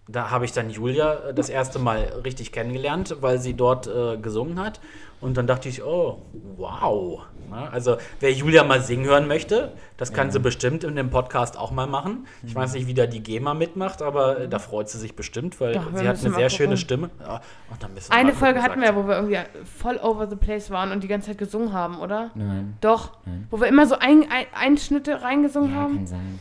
[0.08, 0.12] Ja.
[0.12, 4.16] Da habe ich dann Julia äh, das erste Mal richtig kennengelernt, weil sie dort äh,
[4.16, 4.80] gesungen hat.
[5.20, 6.22] Und dann dachte ich, oh,
[6.56, 7.22] wow.
[7.50, 11.56] Na, also, wer Julia mal singen hören möchte, das kann sie bestimmt in dem Podcast
[11.56, 12.26] auch mal machen.
[12.46, 15.58] Ich weiß nicht, wie da die GEMA mitmacht, aber äh, da freut sie sich bestimmt,
[15.60, 16.50] weil Doch, sie hat eine sehr gucken.
[16.50, 17.10] schöne Stimme.
[17.20, 17.40] Ja,
[17.70, 20.70] und dann müssen wir Eine Folge hatten wir, wo wir irgendwie voll over the place
[20.70, 22.30] waren und die ganze Zeit gesungen haben, oder?
[22.34, 22.76] Nein.
[22.82, 23.16] Doch.
[23.24, 23.46] Nein.
[23.50, 25.96] Wo wir immer so ein, ein, Einschnitte reingesungen Ja, haben.
[25.96, 26.38] kann sein.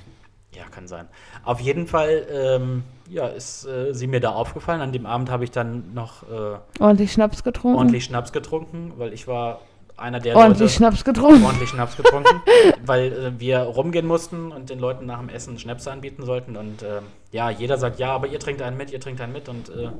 [0.54, 1.08] Ja, kann sein.
[1.48, 4.82] Auf jeden Fall ähm, ja, ist äh, sie mir da aufgefallen.
[4.82, 7.78] An dem Abend habe ich dann noch äh, Ordentlich Schnaps getrunken.
[7.78, 9.62] ordentlich Schnaps getrunken, weil ich war
[9.96, 11.44] einer der Ordentlich Leute, Schnaps getrunken.
[11.46, 12.42] ordentlich Schnaps getrunken,
[12.86, 16.58] weil äh, wir rumgehen mussten und den Leuten nach dem Essen Schnäpse anbieten sollten.
[16.58, 19.48] Und ähm, ja, jeder sagt, ja, aber ihr trinkt einen mit, ihr trinkt einen mit.
[19.50, 19.94] Und äh, ein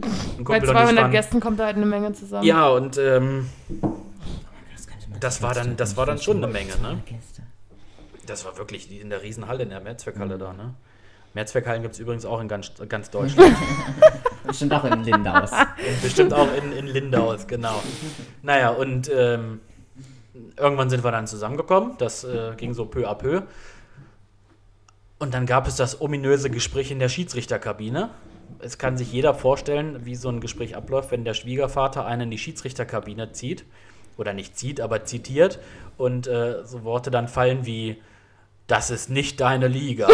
[0.44, 2.44] Bei Kumpel ich 200 waren, Gästen kommt da halt eine Menge zusammen.
[2.46, 3.50] Ja, und ähm,
[5.20, 7.02] Das, war dann- das war dann schon eine Menge, ne?
[8.28, 10.52] Das war wirklich in der Riesenhalle, in der Mehrzweckhalle da.
[10.54, 10.74] Ne?
[11.38, 13.56] Mehrzweckhallen gibt es übrigens auch in ganz, ganz Deutschland.
[14.48, 15.52] Bestimmt auch in Lindaus.
[16.02, 17.84] Bestimmt auch in, in Lindaus, genau.
[18.42, 19.60] Naja, und ähm,
[20.58, 21.92] irgendwann sind wir dann zusammengekommen.
[22.00, 23.44] Das äh, ging so peu à peu.
[25.20, 28.10] Und dann gab es das ominöse Gespräch in der Schiedsrichterkabine.
[28.58, 32.32] Es kann sich jeder vorstellen, wie so ein Gespräch abläuft, wenn der Schwiegervater einen in
[32.32, 33.64] die Schiedsrichterkabine zieht.
[34.18, 35.60] Oder nicht zieht, aber zitiert.
[35.98, 38.02] Und äh, so Worte dann fallen wie,
[38.66, 40.08] das ist nicht deine Liga.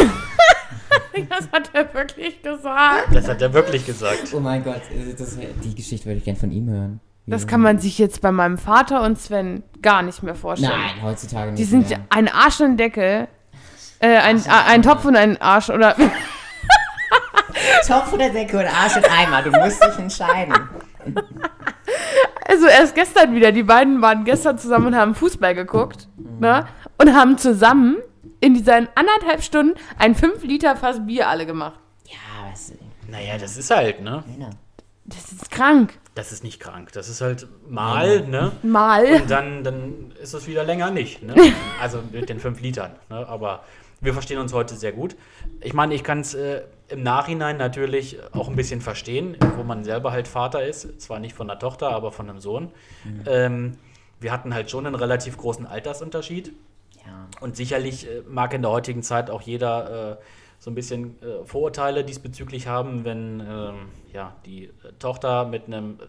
[1.30, 3.14] Das hat er wirklich gesagt.
[3.14, 4.34] Das hat er wirklich gesagt.
[4.34, 7.00] Oh mein Gott, äh, das, die Geschichte würde ich gern von ihm hören.
[7.26, 10.74] Das kann man sich jetzt bei meinem Vater und Sven gar nicht mehr vorstellen.
[10.74, 11.60] Nein, heutzutage nicht.
[11.60, 12.00] Die sind mehr.
[12.10, 13.28] ein Arsch und Deckel.
[14.00, 15.96] Äh, ein, ein Topf und ein Arsch oder.
[17.88, 19.42] Topf oder Decke oder Arsch und Eimer.
[19.42, 20.54] Du musst dich entscheiden.
[22.46, 23.52] Also erst gestern wieder.
[23.52, 26.10] Die beiden waren gestern zusammen und haben Fußball geguckt.
[26.18, 26.40] Mhm.
[26.40, 26.68] Ne?
[27.00, 27.98] Und haben zusammen
[28.44, 31.80] in diesen anderthalb Stunden ein 5 Liter Fass Bier alle gemacht.
[32.08, 32.74] Ja, was.
[33.08, 34.24] Naja, das ist halt, ne?
[35.06, 35.98] Das ist krank.
[36.14, 36.92] Das ist nicht krank.
[36.92, 38.52] Das ist halt mal, ne?
[38.62, 39.22] Mal.
[39.22, 41.24] Und dann, dann ist es wieder länger nicht.
[41.24, 41.36] Ne?
[41.82, 42.92] Also mit den fünf Litern.
[43.10, 43.26] Ne?
[43.28, 43.64] Aber
[44.02, 45.16] wir verstehen uns heute sehr gut.
[45.62, 49.86] Ich meine, ich kann es äh, im Nachhinein natürlich auch ein bisschen verstehen, wo man
[49.86, 51.02] selber halt Vater ist.
[51.02, 52.72] Zwar nicht von der Tochter, aber von einem Sohn.
[53.26, 53.78] Ähm,
[54.20, 56.54] wir hatten halt schon einen relativ großen Altersunterschied.
[57.06, 57.28] Ja.
[57.42, 60.18] Und sicherlich äh, mag in der heutigen Zeit auch jeder äh,
[60.60, 63.76] so ein bisschen äh, Vorurteile diesbezüglich haben, wenn ähm,
[64.14, 66.00] ja, die Tochter mit einem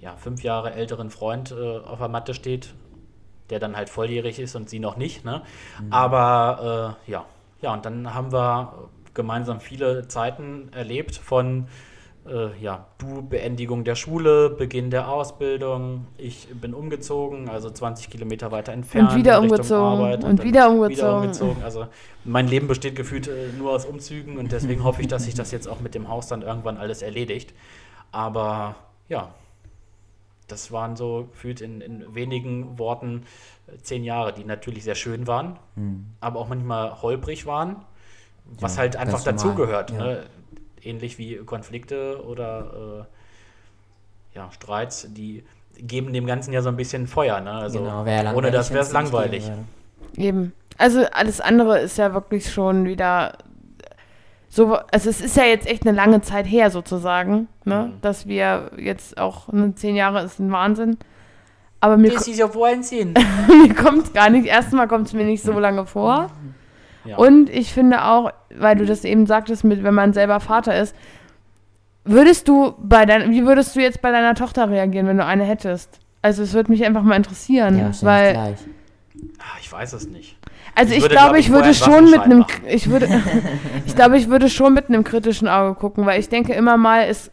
[0.00, 2.72] ja, fünf Jahre älteren Freund auf der Matte steht,
[3.50, 5.24] der dann halt volljährig ist und sie noch nicht.
[5.24, 5.42] Ne?
[5.90, 7.24] Aber äh, ja.
[7.62, 11.66] ja, und dann haben wir gemeinsam viele Zeiten erlebt von
[12.28, 18.52] äh, ja, du Beendigung der Schule, Beginn der Ausbildung, ich bin umgezogen, also 20 Kilometer
[18.52, 19.10] weiter entfernt.
[19.10, 20.96] Und wieder in Richtung umgezogen Arbeit und dann wieder umgezogen.
[20.96, 21.62] Wieder umgezogen.
[21.62, 21.86] Also
[22.24, 25.50] mein Leben besteht gefühlt äh, nur aus Umzügen und deswegen hoffe ich, dass sich das
[25.50, 27.54] jetzt auch mit dem Haus dann irgendwann alles erledigt.
[28.12, 28.76] Aber
[29.08, 29.34] ja,
[30.48, 33.24] das waren so gefühlt in, in wenigen Worten
[33.66, 35.58] äh, zehn Jahre, die natürlich sehr schön waren,
[36.20, 37.84] aber auch manchmal holprig waren,
[38.60, 39.90] was Ja, halt einfach dazugehört.
[39.90, 39.98] ja.
[39.98, 40.26] Ne?
[40.84, 43.06] Ähnlich wie Konflikte oder
[44.34, 45.44] äh, ja, Streits, die
[45.76, 47.40] geben dem Ganzen ja so ein bisschen Feuer.
[47.40, 47.52] Ne?
[47.52, 48.02] Also genau,
[48.34, 49.50] ohne das wäre es langweilig.
[50.16, 50.52] Eben.
[50.76, 53.36] Also alles andere ist ja wirklich schon wieder
[54.48, 57.90] so, also es ist ja jetzt echt eine lange Zeit her sozusagen, ne?
[57.92, 58.00] Mhm.
[58.00, 60.96] dass wir jetzt auch ne, zehn Jahre ist ein Wahnsinn.
[61.80, 63.14] Aber mir, Das ist ja Wahnsinn.
[63.48, 66.30] mir kommt gar nicht, erstmal kommt es mir nicht so lange vor.
[67.04, 67.16] Ja.
[67.18, 70.94] Und ich finde auch, weil du das eben sagtest, mit, wenn man selber Vater ist,
[72.04, 75.44] würdest du bei dein, wie würdest du jetzt bei deiner Tochter reagieren, wenn du eine
[75.44, 76.00] hättest?
[76.22, 78.58] Also es würde mich einfach mal interessieren, Ja, weil gleich.
[79.38, 80.36] Ah, ich weiß es nicht.
[80.74, 83.08] also Ich ich, würde, glaube, glaub ich, ich würde schon mit einem ich würde
[83.86, 87.02] ich glaube, ich würde schon mit einem kritischen Auge gucken, weil ich denke immer mal
[87.02, 87.30] ist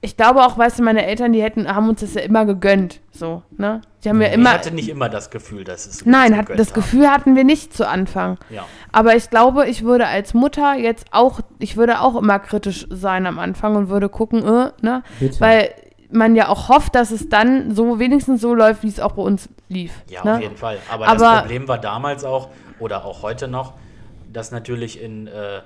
[0.00, 3.00] ich glaube auch, weißt du, meine Eltern, die hätten haben uns das ja immer gegönnt,
[3.10, 3.80] so, ne?
[4.04, 6.06] Die haben ja ich immer hatte nicht immer das Gefühl, dass es.
[6.06, 6.74] Nein, hat, das haben.
[6.74, 8.38] Gefühl hatten wir nicht zu Anfang.
[8.48, 8.64] Ja.
[8.92, 13.26] Aber ich glaube, ich würde als Mutter jetzt auch, ich würde auch immer kritisch sein
[13.26, 15.02] am Anfang und würde gucken, äh, ne?
[15.18, 15.40] Bitte.
[15.40, 15.74] Weil
[16.10, 19.22] man ja auch hofft, dass es dann so wenigstens so läuft, wie es auch bei
[19.22, 19.92] uns lief.
[20.08, 20.34] Ja, ne?
[20.36, 20.78] auf jeden Fall.
[20.90, 23.74] Aber, Aber- das Problem war damals auch, oder auch heute noch,
[24.32, 25.60] dass natürlich in äh,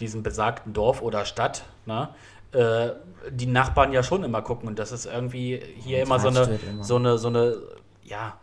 [0.00, 2.08] diesem besagten Dorf oder Stadt, ne,
[2.52, 2.88] äh,
[3.30, 6.84] die Nachbarn ja schon immer gucken und das ist irgendwie hier immer so eine, immer.
[6.84, 7.56] so eine, so eine,
[8.04, 8.38] ja,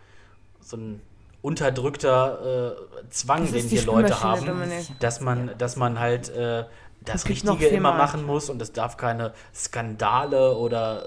[0.61, 1.01] so ein
[1.41, 4.99] unterdrückter äh, Zwang, Das den die hier Leute haben, Dominik.
[4.99, 6.65] dass man, dass man halt äh,
[7.01, 11.05] das noch Richtige immer machen muss und es darf keine Skandale oder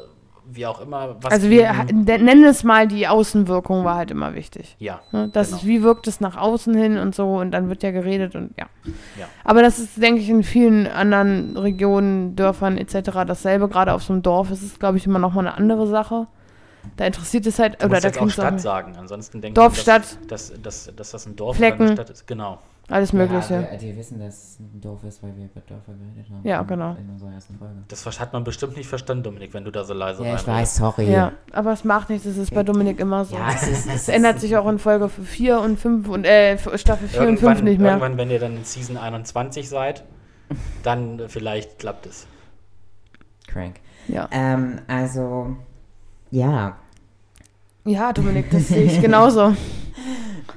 [0.51, 4.77] wie auch immer was Also wir nennen es mal, die Außenwirkung war halt immer wichtig.
[4.79, 5.29] ja, Ne?
[5.33, 5.59] Das Genau.
[5.59, 8.53] ist, wie wirkt es nach außen hin und so und dann wird ja geredet und
[8.59, 8.67] ja.
[9.19, 9.27] Ja.
[9.45, 13.11] Aber das ist, denke ich, in vielen anderen Regionen, Dörfern etc.
[13.27, 13.69] dasselbe.
[13.69, 16.27] Gerade auf so einem Dorf ist es, glaube ich, immer noch mal eine andere Sache.
[16.97, 19.81] Da interessiert es halt, Du oder da jetzt auch Stadt sagen, ansonsten denken Dorf, die,
[19.81, 20.17] Stadt.
[20.29, 21.83] dass, dass, dass, dass das ein Dorf Flecken.
[21.83, 22.27] oder eine Stadt ist.
[22.27, 22.59] Genau.
[22.91, 23.55] Alles Mögliche.
[23.55, 26.41] Ja, wir, wir wissen, dass es ein Dorf ist, weil wir über Dörfer geredet haben.
[26.43, 26.97] Ja, genau.
[26.99, 27.74] In unserer ersten Folge.
[27.89, 30.76] Das hat man bestimmt nicht verstanden, Dominik, wenn du da so leise Ja, ich weiß,
[30.76, 31.11] sorry.
[31.11, 33.36] Ja, aber es macht nichts, es ist bei Dominik immer so.
[33.36, 33.86] Ja, es ist.
[33.86, 37.26] Es, Es ändert sich auch in Folge 4 und 5 und äh, Staffel 4 und
[37.39, 37.91] 5 Irgendwann, nicht mehr.
[37.93, 40.05] irgendwann, wenn ihr dann in Season 21 seid,
[40.82, 42.26] dann äh, vielleicht klappt es.
[43.47, 43.80] Crank.
[44.09, 44.28] Ja.
[44.30, 45.57] Ähm, also.
[46.30, 46.76] Ja.
[47.84, 49.55] ja, Dominik, das sehe ich genauso.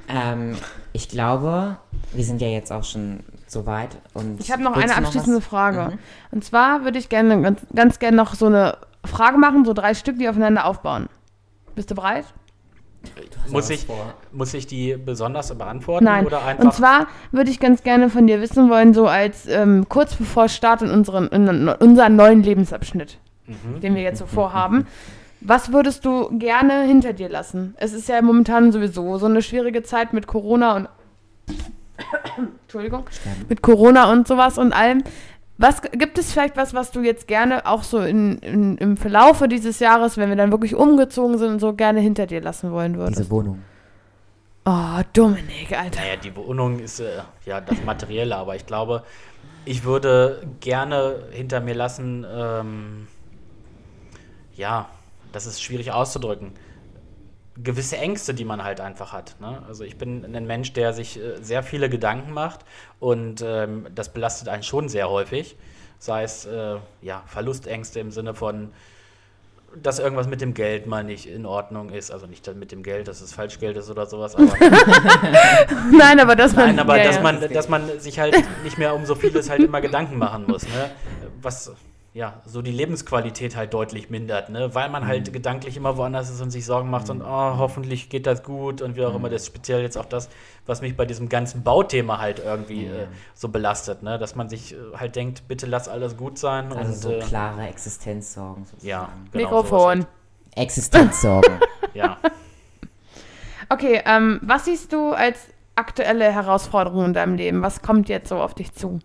[0.08, 0.56] Ähm,
[0.92, 1.76] ich glaube,
[2.12, 3.90] wir sind ja jetzt auch schon so weit.
[4.14, 5.44] Und Ich habe noch eine du abschließende was?
[5.46, 5.92] Frage.
[5.92, 5.98] Mhm.
[6.32, 9.94] Und zwar würde ich gerne ganz, ganz gerne noch so eine Frage machen, so drei
[9.94, 11.08] Stück, die aufeinander aufbauen.
[11.74, 12.24] Bist du bereit?
[13.48, 14.14] Muss was ich, vor.
[14.30, 16.24] muss ich die besonders beantworten Nein.
[16.24, 16.64] oder einfach?
[16.64, 20.48] Und zwar würde ich ganz gerne von dir wissen wollen, so als ähm, kurz bevor
[20.48, 23.80] Start in, unseren, in unseren neuen Lebensabschnitt, Mhm.
[23.80, 24.86] den wir jetzt so vorhaben.
[25.44, 27.74] Was würdest du gerne hinter dir lassen?
[27.78, 30.88] Es ist ja momentan sowieso so eine schwierige Zeit mit Corona und
[32.62, 33.04] Entschuldigung,
[33.48, 35.02] mit Corona und sowas und allem.
[35.58, 39.48] Was gibt es vielleicht was, was du jetzt gerne auch so in, in, im Verlaufe
[39.48, 42.96] dieses Jahres, wenn wir dann wirklich umgezogen sind und so gerne hinter dir lassen wollen
[42.96, 43.20] würdest?
[43.20, 43.62] Diese Wohnung.
[44.64, 46.00] Oh, Dominik, Alter.
[46.00, 49.02] Naja, die Wohnung ist äh, ja das Materielle, aber ich glaube,
[49.64, 53.08] ich würde gerne hinter mir lassen, ähm,
[54.54, 54.88] ja,
[55.32, 56.52] das ist schwierig auszudrücken.
[57.62, 59.36] Gewisse Ängste, die man halt einfach hat.
[59.40, 59.62] Ne?
[59.68, 62.60] Also ich bin ein Mensch, der sich äh, sehr viele Gedanken macht
[62.98, 65.56] und ähm, das belastet einen schon sehr häufig.
[65.98, 68.72] Sei es äh, ja, Verlustängste im Sinne von,
[69.80, 72.10] dass irgendwas mit dem Geld mal nicht in Ordnung ist.
[72.10, 74.52] Also nicht mit dem Geld, dass es Falschgeld ist oder sowas, aber
[75.92, 77.22] Nein, aber das Nein, aber ja, dass, ja.
[77.22, 80.64] Man, dass man sich halt nicht mehr um so vieles halt immer Gedanken machen muss,
[80.64, 80.90] ne?
[81.40, 81.72] Was
[82.14, 84.74] ja so die Lebensqualität halt deutlich mindert, ne?
[84.74, 88.26] Weil man halt gedanklich immer woanders ist und sich Sorgen macht und oh, hoffentlich geht
[88.26, 89.30] das gut und wie auch immer.
[89.30, 90.28] Das ist speziell jetzt auch das,
[90.66, 94.18] was mich bei diesem ganzen Bauthema halt irgendwie äh, so belastet, ne?
[94.18, 97.18] Dass man sich äh, halt denkt, bitte lass alles gut sein Also und so äh,
[97.20, 98.88] klare Existenzsorgen sozusagen.
[98.88, 99.98] ja, genau, Mikrofon.
[100.00, 100.08] halt.
[100.56, 101.60] Existenzsorgen.
[101.94, 102.16] Ja.
[103.68, 105.38] Okay, ähm, was siehst du als
[105.76, 107.60] aktuelle Herausforderung in deinem Leben?
[107.60, 108.98] Was kommt jetzt so auf dich zu?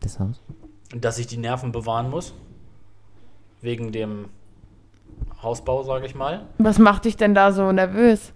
[0.00, 0.42] Das Haus?
[0.94, 2.34] Dass ich die Nerven bewahren muss.
[3.66, 4.28] Wegen dem
[5.42, 6.46] Hausbau, sage ich mal.
[6.58, 8.32] Was macht dich denn da so nervös?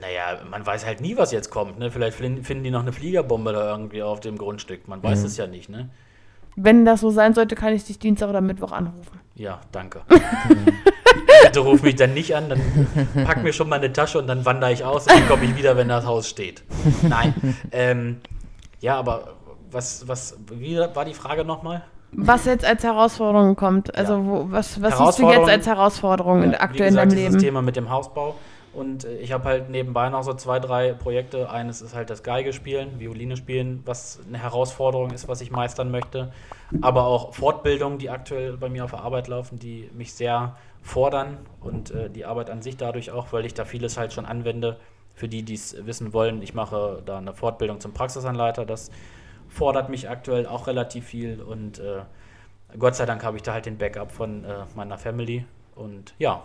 [0.00, 1.78] Naja, man weiß halt nie, was jetzt kommt.
[1.78, 1.90] Ne?
[1.90, 4.88] Vielleicht fin- finden die noch eine Fliegerbombe da irgendwie auf dem Grundstück.
[4.88, 5.26] Man weiß Mhm.
[5.26, 5.90] es ja nicht, ne?
[6.56, 9.20] Wenn das so sein sollte, kann ich dich Dienstag oder Mittwoch anrufen.
[9.34, 10.00] Ja, danke.
[11.44, 12.60] Bitte ruf mich dann nicht an, dann
[13.26, 15.56] pack mir schon mal eine Tasche und dann wandere ich aus und dann komme ich
[15.58, 16.62] wieder, wenn das Haus steht.
[17.02, 17.34] Nein.
[17.70, 18.20] Ähm,
[18.80, 19.34] ja, aber
[19.70, 21.82] was, was, wie war die Frage nochmal?
[22.14, 23.94] Was jetzt als Herausforderung kommt?
[23.96, 24.24] Also, Ja.
[24.24, 27.32] wo, was, was siehst du jetzt als Herausforderung in, Ja, aktuell wie gesagt, in deinem
[27.32, 27.38] Leben?
[27.38, 28.34] Thema mit dem Hausbau.
[28.74, 31.50] Und äh, ich habe halt nebenbei noch so zwei, drei Projekte.
[31.50, 35.90] Eines ist halt das Geige spielen, Violine spielen, was eine Herausforderung ist, was ich meistern
[35.90, 36.32] möchte.
[36.80, 41.38] Aber auch Fortbildungen, die aktuell bei mir auf der Arbeit laufen, die mich sehr fordern
[41.60, 44.76] und äh, die Arbeit an sich dadurch auch, weil ich da vieles halt schon anwende.
[45.14, 48.64] Für die, die es wissen wollen, ich mache da eine Fortbildung zum Praxisanleiter.
[48.64, 48.90] Das
[49.52, 52.02] fordert mich aktuell auch relativ viel und äh,
[52.78, 55.44] Gott sei Dank habe ich da halt den Backup von äh, meiner Family
[55.74, 56.42] und ja,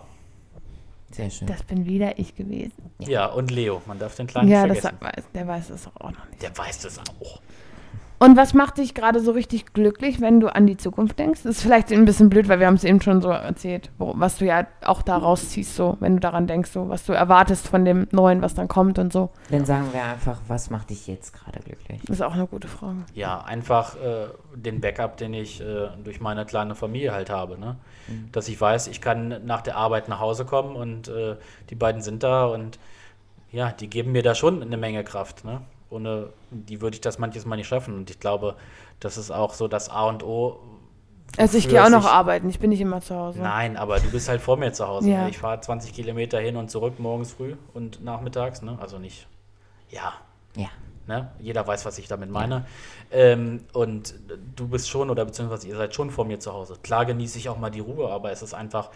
[1.10, 1.48] Sehr schön.
[1.48, 2.90] Das bin wieder ich gewesen.
[2.98, 4.98] Ja, und Leo, man darf den Kleinen Ja, nicht vergessen.
[5.00, 6.42] weiß, der weiß das auch noch nicht.
[6.42, 7.40] Der weiß das auch.
[8.20, 11.42] Und was macht dich gerade so richtig glücklich, wenn du an die Zukunft denkst?
[11.44, 14.12] Das ist vielleicht ein bisschen blöd, weil wir haben es eben schon so erzählt, wo,
[14.16, 17.68] was du ja auch da rausziehst, so, wenn du daran denkst, so, was du erwartest
[17.68, 19.30] von dem Neuen, was dann kommt und so.
[19.50, 22.00] Dann sagen wir einfach, was macht dich jetzt gerade glücklich?
[22.06, 22.98] Das ist auch eine gute Frage.
[23.14, 27.58] Ja, einfach äh, den Backup, den ich äh, durch meine kleine Familie halt habe.
[27.58, 27.76] Ne?
[28.32, 31.36] Dass ich weiß, ich kann nach der Arbeit nach Hause kommen und äh,
[31.70, 32.78] die beiden sind da und
[33.52, 35.44] ja, die geben mir da schon eine Menge Kraft.
[35.44, 35.60] Ne?
[35.90, 37.94] Ohne die würde ich das manches Mal nicht schaffen.
[37.94, 38.56] Und ich glaube,
[39.00, 40.58] das ist auch so das A und O.
[41.36, 43.40] Also ich gehe auch noch sich- arbeiten, ich bin nicht immer zu Hause.
[43.40, 45.10] Nein, aber du bist halt vor mir zu Hause.
[45.10, 45.28] Ja.
[45.28, 48.62] Ich fahre 20 Kilometer hin und zurück morgens früh und nachmittags.
[48.62, 48.78] Ne?
[48.80, 49.26] Also nicht,
[49.90, 50.14] ja,
[50.56, 50.68] Ja.
[51.06, 51.30] Ne?
[51.38, 52.66] Jeder weiß, was ich damit meine.
[53.10, 54.14] Ähm, und
[54.56, 56.76] du bist schon, oder beziehungsweise ihr seid schon vor mir zu Hause.
[56.82, 58.90] Klar genieße ich auch mal die Ruhe, aber es ist einfach,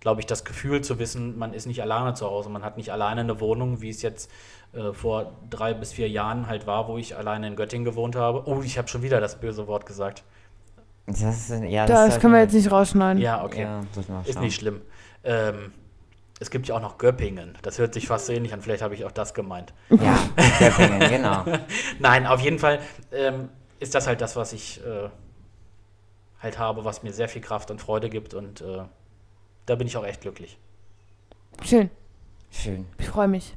[0.00, 2.48] glaube ich, das Gefühl zu wissen, man ist nicht alleine zu Hause.
[2.48, 4.30] Man hat nicht alleine eine Wohnung, wie es jetzt
[4.72, 8.42] äh, vor drei bis vier Jahren halt war, wo ich alleine in Göttingen gewohnt habe.
[8.46, 10.24] Oh, ich habe schon wieder das böse Wort gesagt.
[11.06, 13.22] Das, ist, ja, Das sollte- können wir jetzt nicht rausschneiden.
[13.22, 13.62] Ja, okay.
[13.62, 13.80] Ja,
[14.24, 14.82] Ist nicht schlimm.
[15.24, 15.72] Ähm,
[16.40, 17.56] es gibt ja auch noch Göppingen.
[17.62, 18.60] Das hört sich fast so ähnlich an.
[18.60, 19.72] Vielleicht habe ich auch das gemeint.
[19.88, 20.18] Ja,
[20.58, 21.44] Göppingen, genau.
[21.98, 22.78] Nein, auf jeden Fall
[23.10, 23.48] ähm,
[23.80, 25.08] ist das halt das, was ich äh,
[26.42, 28.82] halt habe, was mir sehr viel Kraft und Freude gibt und äh,
[29.66, 30.58] da bin ich auch echt glücklich.
[31.64, 31.90] Schön,
[32.50, 32.86] Schön.
[32.98, 33.56] ich freue mich.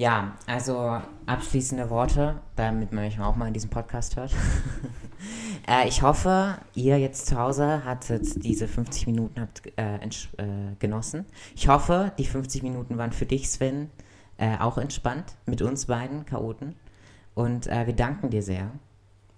[0.00, 4.32] Ja, also abschließende Worte, damit man mich auch mal in diesem Podcast hört.
[5.68, 11.26] äh, ich hoffe, ihr jetzt zu Hause hattet diese 50 Minuten habt, äh, äh, genossen.
[11.54, 13.90] Ich hoffe, die 50 Minuten waren für dich, Sven,
[14.38, 16.76] äh, auch entspannt mit uns beiden Chaoten.
[17.34, 18.70] Und äh, wir danken dir sehr,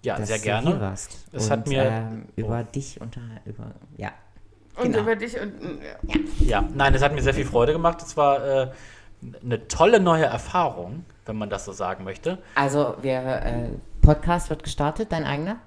[0.01, 0.79] Ja, dass sehr du hier gerne.
[0.79, 1.27] warst.
[1.33, 4.13] Es und, hat mir- ähm, über dich unter über ja
[4.77, 4.99] Und Genau.
[4.99, 5.51] über dich und
[6.07, 6.61] ja.
[6.61, 8.01] Ja, nein, es hat mir sehr viel Freude gemacht.
[8.01, 8.71] Es war äh,
[9.43, 12.37] eine tolle neue Erfahrung, wenn man das so sagen möchte.
[12.55, 13.69] Also, wir, äh,
[14.01, 15.57] Podcast wird gestartet, dein eigener?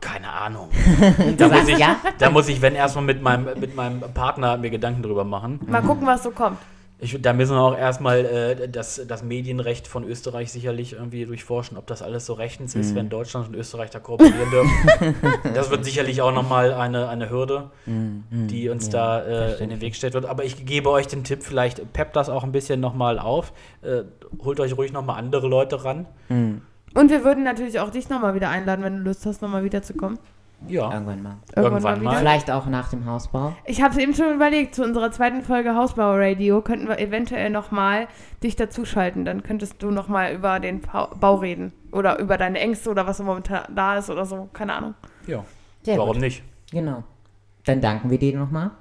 [0.00, 0.70] Keine Ahnung.
[1.38, 1.96] Da muss, ich, ja?
[2.18, 5.60] da muss ich, wenn erstmal mit meinem, mit meinem Partner mir Gedanken drüber machen.
[5.66, 6.58] Mal gucken, was so kommt.
[7.00, 11.78] Ich, da müssen wir auch erstmal äh, das, das Medienrecht von Österreich sicherlich irgendwie durchforschen,
[11.78, 15.14] ob das alles so rechtens ist, wenn Deutschland und Österreich da kooperieren dürfen.
[15.54, 19.94] das wird sicherlich auch nochmal eine, eine Hürde, die uns da äh, in den Weg
[19.94, 20.26] stellt wird.
[20.26, 23.52] Aber ich gebe euch den Tipp, vielleicht peppt das auch ein bisschen nochmal auf.
[23.82, 24.02] Äh,
[24.42, 26.06] holt euch ruhig nochmal andere Leute ran.
[26.94, 30.18] Und wir würden natürlich auch dich nochmal wieder einladen, wenn du Lust hast, nochmal wiederzukommen.
[30.66, 31.36] Ja, Irgendwann mal.
[31.54, 32.18] Irgendwann mal.
[32.18, 33.54] Vielleicht auch nach dem Hausbau.
[33.64, 37.48] Ich habe es eben schon überlegt, zu unserer zweiten Folge Hausbau Radio könnten wir eventuell
[37.50, 38.08] nochmal
[38.42, 39.24] dich dazuschalten.
[39.24, 41.72] Dann könntest du nochmal über den Bau reden.
[41.92, 44.48] Oder über deine Ängste oder was momentan da ist oder so.
[44.52, 44.94] Keine Ahnung.
[45.26, 45.44] ja.
[45.84, 46.22] Sehr Warum gut.
[46.22, 46.42] nicht?
[46.72, 47.04] Genau.
[47.64, 48.72] Dann danken wir dir nochmal.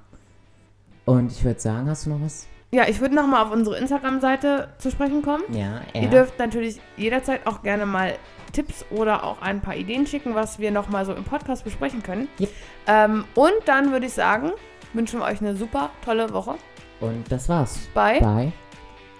[1.05, 2.47] Und ich würde sagen, hast du noch was?
[2.71, 5.43] Ja, ich würde nochmal auf unsere Instagram-Seite zu sprechen kommen.
[5.53, 6.09] Ja, Ihr ja.
[6.09, 8.15] dürft natürlich jederzeit auch gerne mal
[8.53, 12.27] Tipps oder auch ein paar Ideen schicken, was wir nochmal so im Podcast besprechen können.
[12.39, 12.49] Yep.
[12.87, 14.51] Ähm, und dann würde ich sagen,
[14.93, 16.55] wünschen wir euch eine super tolle Woche
[16.99, 17.87] Und das war's.
[17.93, 18.51] bei Bye.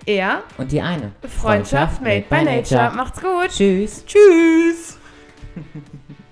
[0.05, 1.11] Er Und die eine.
[1.27, 2.91] Freundschaft made by nature.
[2.95, 3.49] Macht's gut.
[3.49, 4.05] Tschüss.
[4.05, 4.97] Tschüss!